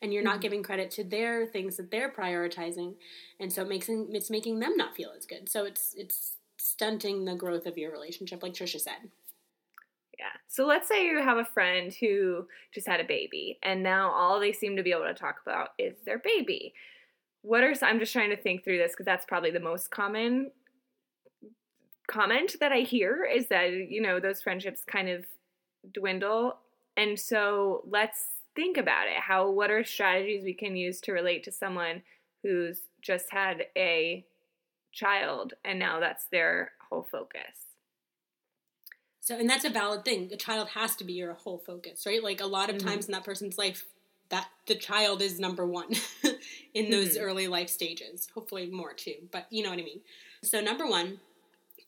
And 0.03 0.13
you're 0.13 0.23
not 0.23 0.39
Mhm. 0.39 0.43
giving 0.43 0.63
credit 0.63 0.91
to 0.93 1.05
their 1.05 1.47
things 1.47 1.77
that 1.79 1.91
they're 1.91 2.11
prioritizing 2.11 2.97
and 3.41 3.53
so 3.53 3.63
it 3.63 3.69
makes 3.69 3.89
it's 3.89 4.31
making 4.31 4.61
them 4.61 4.77
not 4.77 4.95
feel 4.97 5.13
as 5.17 5.27
good. 5.27 5.49
So 5.49 5.65
it's 5.65 5.95
it's 5.95 6.37
stunting 6.59 7.25
the 7.25 7.35
growth 7.35 7.67
of 7.67 7.79
your 7.79 7.91
relationship, 7.93 8.43
like 8.43 8.55
Tricia 8.55 8.81
said. 8.81 9.11
Yeah. 10.19 10.27
So 10.49 10.67
let's 10.67 10.89
say 10.89 11.07
you 11.07 11.19
have 11.23 11.39
a 11.39 11.45
friend 11.45 11.93
who 11.93 12.47
just 12.73 12.87
had 12.87 13.01
a 13.01 13.05
baby 13.05 13.59
and 13.63 13.83
now 13.83 14.11
all 14.13 14.39
they 14.39 14.53
seem 14.53 14.77
to 14.77 14.83
be 14.83 14.93
able 14.93 15.05
to 15.07 15.15
talk 15.15 15.37
about 15.45 15.71
is 15.79 15.97
their 16.05 16.19
baby. 16.19 16.75
What 17.43 17.63
are 17.63 17.75
I'm 17.83 17.99
just 17.99 18.13
trying 18.13 18.31
to 18.31 18.37
think 18.37 18.65
through 18.65 18.79
this 18.79 18.93
because 18.93 19.07
that's 19.07 19.27
probably 19.27 19.51
the 19.51 19.61
most 19.61 19.91
common 19.91 20.51
comment 22.09 22.57
that 22.61 22.73
I 22.73 22.81
hear 22.81 23.25
is 23.25 23.49
that 23.49 23.73
you 23.73 24.01
know 24.01 24.21
those 24.21 24.43
friendships 24.43 24.83
kind 24.85 25.09
of 25.09 25.25
dwindle. 25.93 26.59
And 26.97 27.19
so 27.19 27.83
let's 27.89 28.25
think 28.55 28.77
about 28.77 29.07
it. 29.07 29.17
How 29.17 29.51
what 29.51 29.71
are 29.71 29.85
strategies 29.85 30.45
we 30.45 30.55
can 30.55 30.77
use 30.77 31.01
to 31.03 31.13
relate 31.13 31.45
to 31.45 31.53
someone 31.53 32.03
who's 32.43 32.81
just 33.01 33.27
had 33.31 33.67
a 33.77 34.25
child 34.93 35.55
and 35.65 35.79
now 35.79 36.01
that's 36.01 36.27
their 36.27 36.73
whole 36.89 37.03
focus. 37.11 37.73
So, 39.21 39.39
and 39.39 39.49
that's 39.49 39.65
a 39.65 39.71
valid 39.71 40.05
thing. 40.05 40.29
The 40.29 40.37
child 40.37 40.71
has 40.71 40.97
to 40.97 41.05
be 41.05 41.13
your 41.13 41.35
whole 41.35 41.59
focus, 41.59 42.05
right? 42.07 42.23
Like 42.23 42.41
a 42.41 42.47
lot 42.47 42.71
of 42.71 42.77
mm-hmm. 42.77 42.89
times 42.89 43.07
in 43.07 43.13
that 43.13 43.25
person's 43.25 43.57
life, 43.57 43.85
that 44.33 44.49
the 44.67 44.75
child 44.75 45.23
is 45.23 45.39
number 45.39 45.67
one 45.67 45.95
in 46.75 46.91
those 46.91 47.11
mm-hmm. 47.17 47.25
early 47.25 47.47
life 47.47 47.69
stages. 47.69 48.27
Hopefully 48.35 48.67
more 48.67 48.95
too, 48.95 49.15
but 49.31 49.47
you 49.51 49.63
know 49.63 49.71
what 49.71 49.79
I 49.79 49.85
mean. 49.85 50.01
So, 50.43 50.61
number 50.61 50.87
one, 50.87 51.21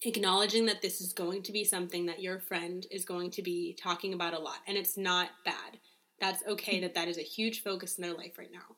acknowledging 0.03 0.67
that 0.67 0.83
this 0.83 1.01
is 1.01 1.13
going 1.13 1.43
to 1.43 1.53
be 1.53 1.65
something 1.65 2.07
that 2.07 2.21
your 2.21 2.39
friend 2.39 2.87
is 2.91 3.05
going 3.05 3.31
to 3.31 3.43
be 3.43 3.75
talking 3.81 4.13
about 4.13 4.35
a 4.35 4.39
lot 4.39 4.59
and 4.67 4.77
it's 4.77 4.99
not 4.99 5.31
bad 5.45 5.79
that's 6.21 6.45
okay 6.47 6.81
that 6.81 6.95
that 6.95 7.09
is 7.09 7.17
a 7.17 7.23
huge 7.23 7.63
focus 7.63 7.97
in 7.97 8.03
their 8.03 8.13
life 8.13 8.37
right 8.39 8.53
now 8.53 8.77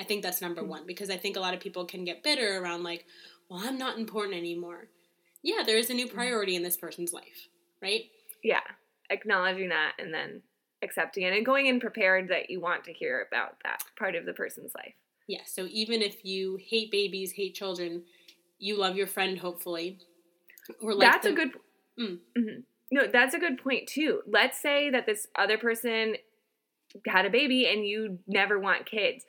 i 0.00 0.02
think 0.02 0.22
that's 0.22 0.42
number 0.42 0.62
mm-hmm. 0.62 0.70
one 0.70 0.86
because 0.86 1.10
i 1.10 1.16
think 1.16 1.36
a 1.36 1.40
lot 1.40 1.54
of 1.54 1.60
people 1.60 1.84
can 1.84 2.04
get 2.04 2.24
bitter 2.24 2.60
around 2.60 2.82
like 2.82 3.04
well 3.48 3.60
i'm 3.62 3.78
not 3.78 3.98
important 3.98 4.36
anymore 4.36 4.88
yeah 5.42 5.62
there 5.64 5.78
is 5.78 5.90
a 5.90 5.94
new 5.94 6.06
mm-hmm. 6.06 6.16
priority 6.16 6.56
in 6.56 6.62
this 6.62 6.76
person's 6.76 7.12
life 7.12 7.48
right 7.80 8.06
yeah 8.42 8.60
acknowledging 9.10 9.68
that 9.68 9.92
and 9.98 10.12
then 10.12 10.42
accepting 10.84 11.24
it 11.24 11.32
and 11.32 11.44
going 11.44 11.66
in 11.66 11.80
prepared 11.80 12.28
that 12.28 12.50
you 12.50 12.60
want 12.60 12.84
to 12.84 12.92
hear 12.92 13.26
about 13.28 13.56
that 13.64 13.82
part 13.98 14.14
of 14.14 14.26
the 14.26 14.32
person's 14.32 14.72
life 14.76 14.94
yeah 15.26 15.42
so 15.46 15.66
even 15.70 16.02
if 16.02 16.24
you 16.24 16.58
hate 16.60 16.90
babies 16.90 17.32
hate 17.32 17.54
children 17.54 18.02
you 18.58 18.78
love 18.78 18.96
your 18.96 19.06
friend 19.06 19.38
hopefully 19.38 19.98
or 20.80 20.94
like 20.94 21.10
that's 21.10 21.26
the, 21.26 21.32
a 21.32 21.34
good. 21.34 21.50
Mm. 21.98 22.18
Mm-hmm. 22.36 22.60
No, 22.90 23.06
that's 23.06 23.34
a 23.34 23.38
good 23.38 23.62
point 23.62 23.88
too. 23.88 24.20
Let's 24.26 24.60
say 24.60 24.90
that 24.90 25.06
this 25.06 25.26
other 25.36 25.58
person 25.58 26.16
had 27.06 27.26
a 27.26 27.30
baby 27.30 27.66
and 27.66 27.86
you 27.86 28.18
never 28.26 28.58
want 28.58 28.86
kids. 28.86 29.24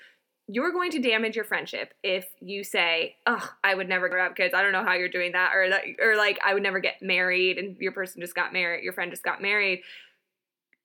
You're 0.48 0.72
going 0.72 0.92
to 0.92 1.02
damage 1.02 1.36
your 1.36 1.46
friendship 1.46 1.94
if 2.04 2.28
you 2.40 2.64
say, 2.64 3.16
"Oh, 3.26 3.50
I 3.64 3.74
would 3.74 3.90
never 3.90 4.16
have 4.20 4.36
kids. 4.36 4.54
I 4.54 4.62
don't 4.62 4.74
know 4.74 4.84
how 4.84 4.94
you're 4.94 5.10
doing 5.10 5.32
that," 5.32 5.54
or 5.56 5.70
that, 5.70 5.84
or 6.00 6.16
like, 6.16 6.38
"I 6.46 6.54
would 6.54 6.62
never 6.62 6.80
get 6.80 7.02
married," 7.02 7.58
and 7.58 7.76
your 7.80 7.92
person 7.92 8.22
just 8.22 8.36
got 8.36 8.54
married. 8.54 8.84
Your 8.84 8.94
friend 8.94 9.12
just 9.12 9.24
got 9.24 9.42
married. 9.42 9.82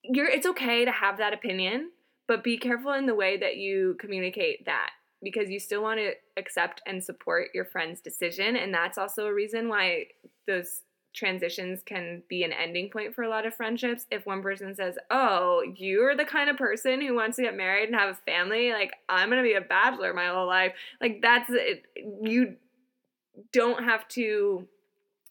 You're. 0.02 0.28
It's 0.28 0.46
okay 0.46 0.84
to 0.84 0.92
have 0.92 1.18
that 1.18 1.32
opinion, 1.32 1.90
but 2.26 2.44
be 2.44 2.58
careful 2.58 2.92
in 2.92 3.06
the 3.06 3.14
way 3.14 3.36
that 3.36 3.56
you 3.56 3.96
communicate 4.00 4.66
that 4.66 4.90
because 5.22 5.50
you 5.50 5.60
still 5.60 5.82
want 5.82 5.98
to 6.00 6.12
accept 6.36 6.80
and 6.86 7.02
support 7.02 7.48
your 7.54 7.64
friend's 7.64 8.00
decision. 8.00 8.56
And 8.56 8.72
that's 8.72 8.98
also 8.98 9.26
a 9.26 9.34
reason 9.34 9.68
why 9.68 10.06
those 10.46 10.82
transitions 11.12 11.82
can 11.84 12.22
be 12.28 12.44
an 12.44 12.52
ending 12.52 12.88
point 12.88 13.14
for 13.14 13.22
a 13.22 13.28
lot 13.28 13.46
of 13.46 13.54
friendships. 13.54 14.06
If 14.10 14.26
one 14.26 14.42
person 14.42 14.74
says, 14.74 14.96
Oh, 15.10 15.62
you're 15.76 16.16
the 16.16 16.24
kind 16.24 16.48
of 16.48 16.56
person 16.56 17.00
who 17.00 17.14
wants 17.14 17.36
to 17.36 17.42
get 17.42 17.56
married 17.56 17.88
and 17.88 17.98
have 17.98 18.10
a 18.10 18.30
family, 18.30 18.72
like, 18.72 18.92
I'm 19.08 19.28
going 19.28 19.42
to 19.42 19.48
be 19.48 19.54
a 19.54 19.60
bachelor 19.60 20.14
my 20.14 20.28
whole 20.28 20.46
life. 20.46 20.72
Like, 21.00 21.20
that's 21.20 21.50
it. 21.50 21.84
You 22.22 22.56
don't 23.52 23.84
have 23.84 24.06
to. 24.08 24.66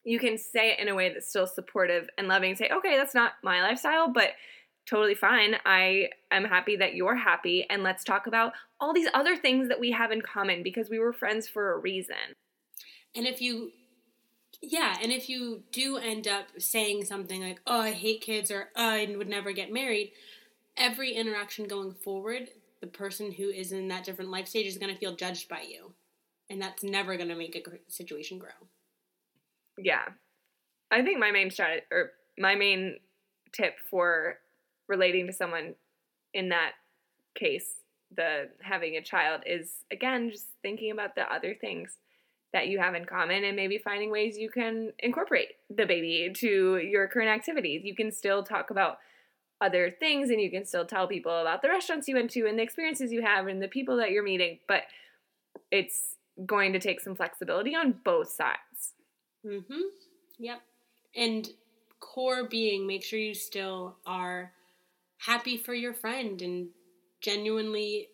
You 0.03 0.19
can 0.19 0.37
say 0.37 0.71
it 0.71 0.79
in 0.79 0.87
a 0.87 0.95
way 0.95 1.13
that's 1.13 1.29
still 1.29 1.47
supportive 1.47 2.09
and 2.17 2.27
loving. 2.27 2.55
Say, 2.55 2.69
okay, 2.69 2.97
that's 2.97 3.13
not 3.13 3.33
my 3.43 3.61
lifestyle, 3.61 4.11
but 4.11 4.29
totally 4.89 5.15
fine. 5.15 5.55
I 5.65 6.09
am 6.31 6.45
happy 6.45 6.75
that 6.77 6.95
you're 6.95 7.15
happy. 7.15 7.65
And 7.69 7.83
let's 7.83 8.03
talk 8.03 8.27
about 8.27 8.53
all 8.79 8.93
these 8.93 9.09
other 9.13 9.35
things 9.35 9.67
that 9.69 9.79
we 9.79 9.91
have 9.91 10.11
in 10.11 10.21
common 10.21 10.63
because 10.63 10.89
we 10.89 10.99
were 10.99 11.13
friends 11.13 11.47
for 11.47 11.73
a 11.73 11.77
reason. 11.77 12.15
And 13.15 13.27
if 13.27 13.41
you, 13.41 13.71
yeah, 14.61 14.97
and 15.01 15.11
if 15.11 15.29
you 15.29 15.63
do 15.71 15.97
end 15.97 16.27
up 16.27 16.47
saying 16.57 17.05
something 17.05 17.41
like, 17.41 17.59
oh, 17.67 17.81
I 17.81 17.91
hate 17.91 18.21
kids 18.21 18.51
or 18.51 18.69
oh, 18.75 18.89
I 18.89 19.15
would 19.15 19.29
never 19.29 19.51
get 19.51 19.71
married, 19.71 20.11
every 20.77 21.11
interaction 21.11 21.67
going 21.67 21.93
forward, 21.93 22.49
the 22.81 22.87
person 22.87 23.31
who 23.31 23.49
is 23.49 23.71
in 23.71 23.87
that 23.89 24.05
different 24.05 24.31
life 24.31 24.47
stage 24.47 24.67
is 24.67 24.77
going 24.77 24.93
to 24.93 24.99
feel 24.99 25.15
judged 25.15 25.49
by 25.49 25.61
you. 25.61 25.93
And 26.49 26.61
that's 26.61 26.83
never 26.83 27.15
going 27.15 27.29
to 27.29 27.35
make 27.35 27.55
a 27.55 27.91
situation 27.91 28.39
grow. 28.39 28.49
Yeah. 29.77 30.05
I 30.89 31.03
think 31.03 31.19
my 31.19 31.31
main 31.31 31.51
strategy, 31.51 31.85
or 31.91 32.11
my 32.39 32.55
main 32.55 32.97
tip 33.53 33.75
for 33.89 34.37
relating 34.89 35.27
to 35.27 35.33
someone 35.33 35.75
in 36.33 36.49
that 36.49 36.73
case, 37.35 37.75
the 38.13 38.49
having 38.61 38.97
a 38.97 39.01
child, 39.01 39.43
is 39.45 39.85
again 39.91 40.29
just 40.31 40.47
thinking 40.61 40.91
about 40.91 41.15
the 41.15 41.31
other 41.31 41.55
things 41.55 41.95
that 42.51 42.67
you 42.67 42.79
have 42.79 42.95
in 42.95 43.05
common 43.05 43.43
and 43.43 43.55
maybe 43.55 43.77
finding 43.77 44.11
ways 44.11 44.37
you 44.37 44.49
can 44.49 44.91
incorporate 44.99 45.49
the 45.69 45.85
baby 45.85 46.31
to 46.35 46.77
your 46.77 47.07
current 47.07 47.29
activities. 47.29 47.83
You 47.85 47.95
can 47.95 48.11
still 48.11 48.43
talk 48.43 48.71
about 48.71 48.97
other 49.61 49.95
things 49.99 50.31
and 50.31 50.41
you 50.41 50.49
can 50.49 50.65
still 50.65 50.85
tell 50.85 51.07
people 51.07 51.41
about 51.41 51.61
the 51.61 51.69
restaurants 51.69 52.07
you 52.07 52.15
went 52.15 52.31
to 52.31 52.47
and 52.47 52.57
the 52.57 52.63
experiences 52.63 53.11
you 53.11 53.21
have 53.21 53.47
and 53.47 53.61
the 53.61 53.67
people 53.67 53.97
that 53.97 54.09
you're 54.09 54.23
meeting, 54.23 54.57
but 54.67 54.83
it's 55.69 56.15
going 56.45 56.73
to 56.73 56.79
take 56.79 57.01
some 57.01 57.15
flexibility 57.15 57.75
on 57.75 57.91
both 58.03 58.29
sides. 58.29 58.93
Mhm. 59.45 59.91
Yep. 60.39 60.61
And 61.15 61.53
core 61.99 62.45
being 62.45 62.87
make 62.87 63.03
sure 63.03 63.19
you 63.19 63.35
still 63.35 63.97
are 64.05 64.53
happy 65.19 65.57
for 65.57 65.73
your 65.73 65.93
friend 65.93 66.41
and 66.41 66.69
genuinely 67.21 68.09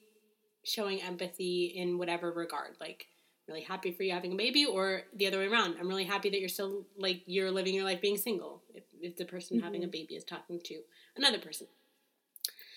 showing 0.63 1.02
empathy 1.02 1.74
in 1.76 1.98
whatever 1.98 2.32
regard. 2.32 2.76
Like, 2.80 3.08
really 3.48 3.62
happy 3.62 3.91
for 3.91 4.04
you 4.04 4.12
having 4.12 4.34
a 4.34 4.38
baby, 4.38 4.65
or 4.65 5.04
the 5.15 5.28
other 5.28 5.39
way 5.39 5.48
around. 5.48 5.76
I'm 5.80 5.88
really 5.88 6.04
happy 6.04 6.30
that 6.30 6.39
you're 6.39 6.50
still 6.50 6.86
like 6.98 7.22
you're 7.26 7.52
living 7.52 7.76
your 7.76 7.84
life 7.84 8.02
being 8.02 8.18
single. 8.18 8.63
If, 8.74 8.84
if 9.00 9.15
the 9.18 9.26
person 9.26 9.58
mm-hmm. 9.58 9.65
having 9.65 9.84
a 9.84 9.88
baby 9.88 10.15
is 10.15 10.24
talking 10.24 10.60
to 10.65 10.80
another 11.15 11.39
person. 11.39 11.68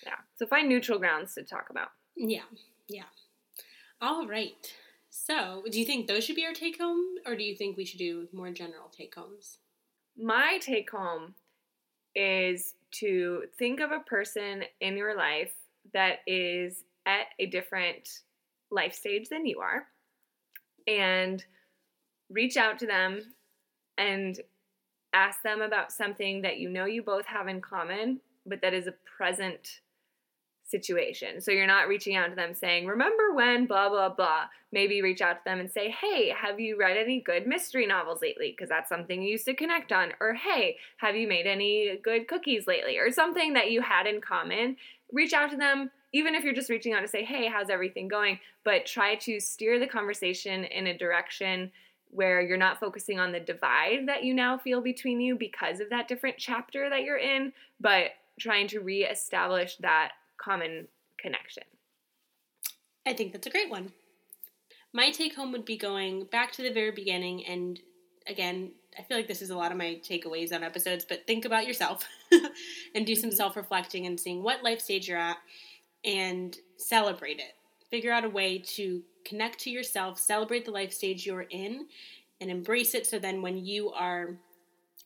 Yeah. 0.04 0.14
So 0.36 0.46
find 0.46 0.68
neutral 0.68 0.98
grounds 0.98 1.34
to 1.34 1.42
talk 1.42 1.68
about. 1.70 1.88
Yeah. 2.16 2.42
Yeah. 2.88 3.04
All 4.00 4.26
right. 4.26 4.72
So, 5.10 5.64
do 5.70 5.80
you 5.80 5.86
think 5.86 6.06
those 6.06 6.24
should 6.24 6.36
be 6.36 6.44
our 6.44 6.52
take 6.52 6.78
home, 6.78 7.02
or 7.26 7.34
do 7.34 7.42
you 7.42 7.56
think 7.56 7.76
we 7.76 7.84
should 7.84 7.98
do 7.98 8.28
more 8.32 8.50
general 8.50 8.90
take 8.96 9.14
homes? 9.14 9.58
My 10.16 10.58
take 10.60 10.90
home 10.90 11.34
is 12.14 12.74
to 12.90 13.44
think 13.58 13.80
of 13.80 13.92
a 13.92 14.00
person 14.00 14.64
in 14.80 14.96
your 14.96 15.16
life 15.16 15.52
that 15.92 16.18
is 16.26 16.84
at 17.06 17.26
a 17.38 17.46
different 17.46 18.20
life 18.70 18.94
stage 18.94 19.28
than 19.28 19.46
you 19.46 19.60
are 19.60 19.86
and 20.86 21.44
reach 22.30 22.56
out 22.56 22.78
to 22.78 22.86
them 22.86 23.22
and 23.96 24.40
ask 25.12 25.42
them 25.42 25.62
about 25.62 25.92
something 25.92 26.42
that 26.42 26.58
you 26.58 26.68
know 26.68 26.84
you 26.84 27.02
both 27.02 27.26
have 27.26 27.48
in 27.48 27.60
common, 27.60 28.20
but 28.46 28.60
that 28.60 28.74
is 28.74 28.86
a 28.86 28.94
present 29.16 29.80
situation. 30.68 31.40
So 31.40 31.50
you're 31.50 31.66
not 31.66 31.88
reaching 31.88 32.16
out 32.16 32.28
to 32.28 32.36
them 32.36 32.54
saying, 32.54 32.86
Remember 32.86 33.32
when 33.34 33.66
blah, 33.66 33.88
blah, 33.88 34.10
blah. 34.10 34.44
Maybe 34.70 35.02
reach 35.02 35.22
out 35.22 35.38
to 35.38 35.44
them 35.44 35.60
and 35.60 35.70
say, 35.70 35.90
Hey, 35.90 36.30
have 36.30 36.60
you 36.60 36.78
read 36.78 36.96
any 36.96 37.20
good 37.20 37.46
mystery 37.46 37.86
novels 37.86 38.20
lately? 38.22 38.54
Because 38.56 38.68
that's 38.68 38.88
something 38.88 39.22
you 39.22 39.32
used 39.32 39.46
to 39.46 39.54
connect 39.54 39.92
on. 39.92 40.12
Or, 40.20 40.34
Hey, 40.34 40.76
have 40.98 41.16
you 41.16 41.26
made 41.26 41.46
any 41.46 41.98
good 42.02 42.28
cookies 42.28 42.66
lately? 42.66 42.98
Or 42.98 43.10
something 43.10 43.54
that 43.54 43.70
you 43.70 43.80
had 43.80 44.06
in 44.06 44.20
common. 44.20 44.76
Reach 45.12 45.32
out 45.32 45.50
to 45.50 45.56
them, 45.56 45.90
even 46.12 46.34
if 46.34 46.44
you're 46.44 46.54
just 46.54 46.70
reaching 46.70 46.92
out 46.92 47.00
to 47.00 47.08
say, 47.08 47.24
Hey, 47.24 47.48
how's 47.48 47.70
everything 47.70 48.08
going? 48.08 48.38
But 48.64 48.86
try 48.86 49.14
to 49.16 49.40
steer 49.40 49.78
the 49.78 49.86
conversation 49.86 50.64
in 50.64 50.86
a 50.86 50.96
direction 50.96 51.72
where 52.10 52.40
you're 52.40 52.56
not 52.56 52.80
focusing 52.80 53.18
on 53.20 53.32
the 53.32 53.40
divide 53.40 54.06
that 54.06 54.24
you 54.24 54.32
now 54.32 54.56
feel 54.56 54.80
between 54.80 55.20
you 55.20 55.36
because 55.36 55.80
of 55.80 55.90
that 55.90 56.08
different 56.08 56.36
chapter 56.38 56.88
that 56.88 57.02
you're 57.02 57.18
in, 57.18 57.52
but 57.80 58.12
trying 58.38 58.68
to 58.68 58.80
reestablish 58.80 59.76
that 59.76 60.12
common 60.38 60.88
connection. 61.18 61.64
I 63.06 63.12
think 63.12 63.32
that's 63.32 63.46
a 63.46 63.50
great 63.50 63.70
one. 63.70 63.92
My 64.92 65.10
take 65.10 65.34
home 65.34 65.52
would 65.52 65.64
be 65.64 65.76
going 65.76 66.24
back 66.26 66.52
to 66.52 66.62
the 66.62 66.72
very 66.72 66.90
beginning 66.90 67.44
and 67.46 67.78
again, 68.28 68.72
I 68.98 69.02
feel 69.02 69.16
like 69.16 69.28
this 69.28 69.42
is 69.42 69.50
a 69.50 69.56
lot 69.56 69.72
of 69.72 69.78
my 69.78 70.00
takeaways 70.02 70.52
on 70.52 70.62
episodes, 70.62 71.04
but 71.08 71.26
think 71.26 71.44
about 71.44 71.66
yourself 71.66 72.06
and 72.94 73.06
do 73.06 73.14
some 73.14 73.30
mm-hmm. 73.30 73.36
self 73.36 73.56
reflecting 73.56 74.06
and 74.06 74.18
seeing 74.18 74.42
what 74.42 74.62
life 74.62 74.80
stage 74.80 75.08
you're 75.08 75.18
at 75.18 75.38
and 76.04 76.56
celebrate 76.76 77.38
it. 77.38 77.54
Figure 77.90 78.12
out 78.12 78.24
a 78.24 78.30
way 78.30 78.58
to 78.58 79.02
connect 79.24 79.58
to 79.60 79.70
yourself, 79.70 80.18
celebrate 80.18 80.64
the 80.64 80.70
life 80.70 80.92
stage 80.92 81.26
you're 81.26 81.46
in, 81.50 81.86
and 82.40 82.50
embrace 82.50 82.94
it 82.94 83.06
so 83.06 83.18
then 83.18 83.42
when 83.42 83.64
you 83.64 83.90
are 83.90 84.36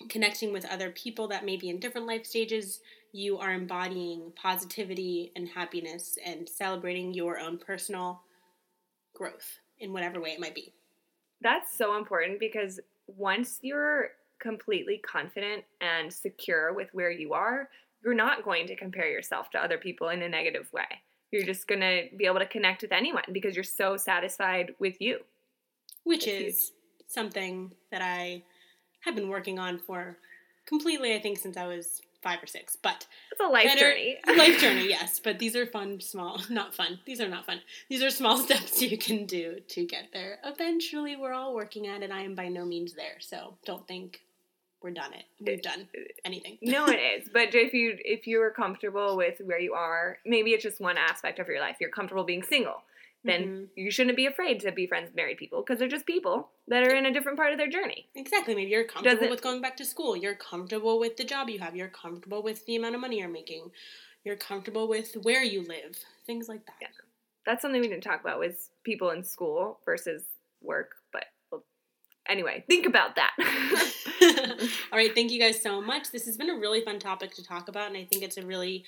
connecting 0.08 0.52
with 0.52 0.64
other 0.66 0.90
people 0.90 1.28
that 1.28 1.44
may 1.44 1.56
be 1.56 1.70
in 1.70 1.78
different 1.78 2.06
life 2.06 2.26
stages, 2.26 2.80
you 3.12 3.38
are 3.38 3.53
embodying 3.53 4.33
positivity 4.35 5.33
and 5.37 5.48
happiness 5.48 6.18
and 6.25 6.48
celebrating 6.48 7.12
your 7.12 7.38
own 7.38 7.59
personal 7.59 8.22
growth 9.14 9.59
in 9.79 9.92
whatever 9.92 10.20
way 10.20 10.31
it 10.31 10.40
might 10.40 10.55
be. 10.55 10.72
That's 11.42 11.77
so 11.77 11.96
important 11.98 12.40
because 12.40 12.81
once 13.07 13.59
you're 13.62 14.11
completely 14.40 14.98
confident 14.98 15.64
and 15.81 16.12
secure 16.12 16.72
with 16.72 16.88
where 16.92 17.11
you 17.11 17.35
are, 17.35 17.68
you're 18.03 18.14
not 18.14 18.44
going 18.44 18.66
to 18.66 18.77
compare 18.77 19.09
yourself 19.09 19.51
to 19.51 19.59
other 19.59 19.79
people 19.79 20.09
in 20.09 20.22
a 20.22 20.29
negative 20.29 20.72
way. 20.72 20.87
You're 21.31 21.44
just 21.44 21.68
going 21.68 21.81
to 21.81 22.05
be 22.16 22.27
able 22.27 22.40
to 22.40 22.46
connect 22.46 22.83
with 22.83 22.92
anyone 22.92 23.22
because 23.33 23.55
you're 23.55 23.64
so 23.64 23.96
satisfied 23.96 24.75
with 24.79 25.01
you. 25.01 25.18
Which 26.05 26.27
is 26.27 26.72
something 27.07 27.70
that 27.92 28.03
I 28.03 28.42
have 29.05 29.14
been 29.14 29.29
working 29.29 29.59
on 29.59 29.79
for 29.79 30.16
completely, 30.66 31.14
I 31.14 31.20
think, 31.20 31.38
since 31.38 31.57
I 31.57 31.66
was 31.66 32.03
five 32.22 32.42
or 32.42 32.46
six. 32.46 32.76
But 32.76 33.06
it's 33.30 33.40
a 33.40 33.44
life 33.44 33.78
journey. 33.78 34.18
life 34.37 34.61
journey, 34.61 34.88
yes. 34.88 35.20
But 35.22 35.38
these 35.38 35.56
are 35.56 35.66
fun, 35.66 36.00
small, 36.00 36.40
not 36.50 36.74
fun. 36.74 37.00
These 37.04 37.20
are 37.20 37.28
not 37.28 37.46
fun. 37.46 37.61
These 37.88 38.02
are 38.02 38.11
small 38.11 38.38
steps 38.38 38.80
you 38.80 38.96
can 38.96 39.26
do 39.26 39.61
to 39.68 39.85
get 39.85 40.08
there. 40.12 40.38
Eventually, 40.44 41.16
we're 41.16 41.32
all 41.32 41.54
working 41.54 41.87
at 41.87 42.02
it. 42.02 42.11
I 42.11 42.22
am 42.22 42.35
by 42.35 42.48
no 42.48 42.64
means 42.64 42.94
there, 42.94 43.16
so 43.20 43.54
don't 43.64 43.87
think 43.87 44.22
we're 44.82 44.90
done 44.90 45.12
it. 45.12 45.24
We've 45.40 45.58
uh, 45.58 45.62
done 45.62 45.88
anything. 46.24 46.58
no, 46.62 46.87
it 46.87 46.98
is. 46.98 47.28
But 47.32 47.54
if 47.54 47.72
you 47.72 47.96
if 48.04 48.26
you're 48.26 48.50
comfortable 48.50 49.16
with 49.16 49.40
where 49.44 49.61
you 49.61 49.74
are, 49.74 50.18
maybe 50.26 50.50
it's 50.50 50.62
just 50.62 50.80
one 50.80 50.96
aspect 50.98 51.38
of 51.38 51.48
your 51.48 51.61
life. 51.61 51.76
You're 51.80 51.90
comfortable 51.90 52.24
being 52.24 52.42
single 52.42 52.82
then 53.24 53.42
mm-hmm. 53.42 53.64
you 53.76 53.90
shouldn't 53.90 54.16
be 54.16 54.26
afraid 54.26 54.61
to 54.61 54.72
be 54.72 54.87
friends 54.87 55.06
with 55.06 55.16
married 55.16 55.37
people 55.37 55.62
because 55.62 55.78
they're 55.78 55.88
just 55.88 56.06
people 56.06 56.50
that 56.68 56.82
are 56.82 56.94
in 56.94 57.06
a 57.06 57.12
different 57.12 57.38
part 57.38 57.52
of 57.52 57.58
their 57.58 57.68
journey. 57.68 58.08
Exactly. 58.14 58.54
Maybe 58.54 58.70
you're 58.70 58.85
comfortable 58.85 59.16
Doesn't, 59.16 59.30
with 59.30 59.42
going 59.42 59.61
back 59.61 59.76
to 59.76 59.85
school. 59.85 60.16
You're 60.16 60.35
comfortable 60.35 60.98
with 60.98 61.16
the 61.16 61.24
job 61.24 61.48
you 61.48 61.61
have. 61.61 61.76
You're 61.76 61.88
comfortable 61.88 62.42
with 62.42 62.66
the 62.66 62.76
amount 62.76 62.96
of 62.96 63.00
money 63.00 63.18
you're 63.18 63.28
making. 63.28 63.70
You're 64.24 64.37
comfortable 64.37 64.88
with 64.88 65.14
where 65.22 65.44
you 65.44 65.61
live. 65.62 65.98
Things 66.26 66.48
like 66.48 66.66
that. 66.66 66.74
Yeah. 66.80 66.88
That's 67.46 67.62
something 67.62 67.80
we 67.80 67.88
didn't 67.88 68.04
talk 68.04 68.20
about 68.20 68.38
was 68.38 68.70
people 68.85 69.11
in 69.11 69.22
school 69.22 69.78
versus 69.85 70.22
work. 70.61 70.90
But 71.12 71.26
well, 71.50 71.64
anyway, 72.28 72.64
think 72.68 72.87
about 72.87 73.16
that. 73.16 73.32
All 74.92 74.98
right. 74.98 75.14
Thank 75.14 75.30
you 75.30 75.40
guys 75.40 75.62
so 75.62 75.80
much. 75.80 76.11
This 76.11 76.26
has 76.26 76.37
been 76.37 76.50
a 76.50 76.58
really 76.58 76.80
fun 76.82 76.98
topic 76.98 77.35
to 77.35 77.44
talk 77.44 77.68
about, 77.68 77.88
and 77.88 77.96
I 77.96 78.04
think 78.04 78.22
it's 78.22 78.37
a 78.37 78.46
really 78.46 78.85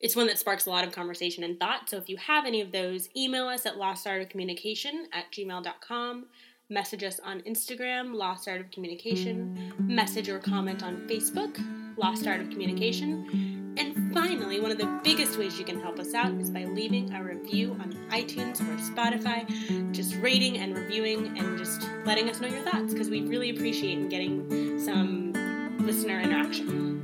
it's 0.00 0.16
one 0.16 0.26
that 0.26 0.38
sparks 0.38 0.66
a 0.66 0.70
lot 0.70 0.84
of 0.84 0.92
conversation 0.92 1.44
and 1.44 1.60
thought. 1.60 1.90
So 1.90 1.98
if 1.98 2.08
you 2.08 2.16
have 2.16 2.46
any 2.46 2.60
of 2.60 2.72
those, 2.72 3.08
email 3.16 3.48
us 3.48 3.66
at 3.66 3.74
lostartofcommunication 3.74 5.04
at 5.12 5.30
gmail.com. 5.30 6.26
Message 6.70 7.02
us 7.02 7.20
on 7.24 7.40
Instagram, 7.42 8.14
Lost 8.14 8.48
Art 8.48 8.60
of 8.60 8.70
Communication. 8.70 9.74
Message 9.80 10.28
or 10.28 10.38
comment 10.38 10.82
on 10.82 11.06
Facebook, 11.08 11.58
Lost 11.96 12.26
Art 12.26 12.40
of 12.40 12.48
Communication. 12.48 13.74
And 13.76 14.14
finally, 14.14 14.60
one 14.60 14.70
of 14.70 14.78
the 14.78 15.00
biggest 15.02 15.38
ways 15.38 15.58
you 15.58 15.64
can 15.64 15.80
help 15.80 15.98
us 15.98 16.14
out 16.14 16.32
is 16.34 16.48
by 16.50 16.64
leaving 16.64 17.12
a 17.12 17.22
review 17.22 17.76
on 17.80 17.92
iTunes 18.10 18.60
or 18.60 18.76
Spotify, 18.94 19.92
just 19.92 20.14
rating 20.16 20.58
and 20.58 20.76
reviewing 20.76 21.36
and 21.38 21.58
just 21.58 21.82
letting 22.04 22.30
us 22.30 22.40
know 22.40 22.48
your 22.48 22.62
thoughts 22.62 22.92
because 22.92 23.10
we 23.10 23.22
really 23.22 23.50
appreciate 23.50 24.08
getting 24.08 24.78
some 24.78 25.32
listener 25.80 26.20
interaction. 26.20 26.99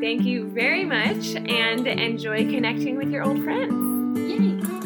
Thank 0.00 0.24
you 0.24 0.48
very 0.48 0.84
much 0.84 1.34
and 1.34 1.86
enjoy 1.86 2.50
connecting 2.50 2.96
with 2.96 3.08
your 3.08 3.24
old 3.24 3.42
friends. 3.42 4.18
Yay! 4.18 4.85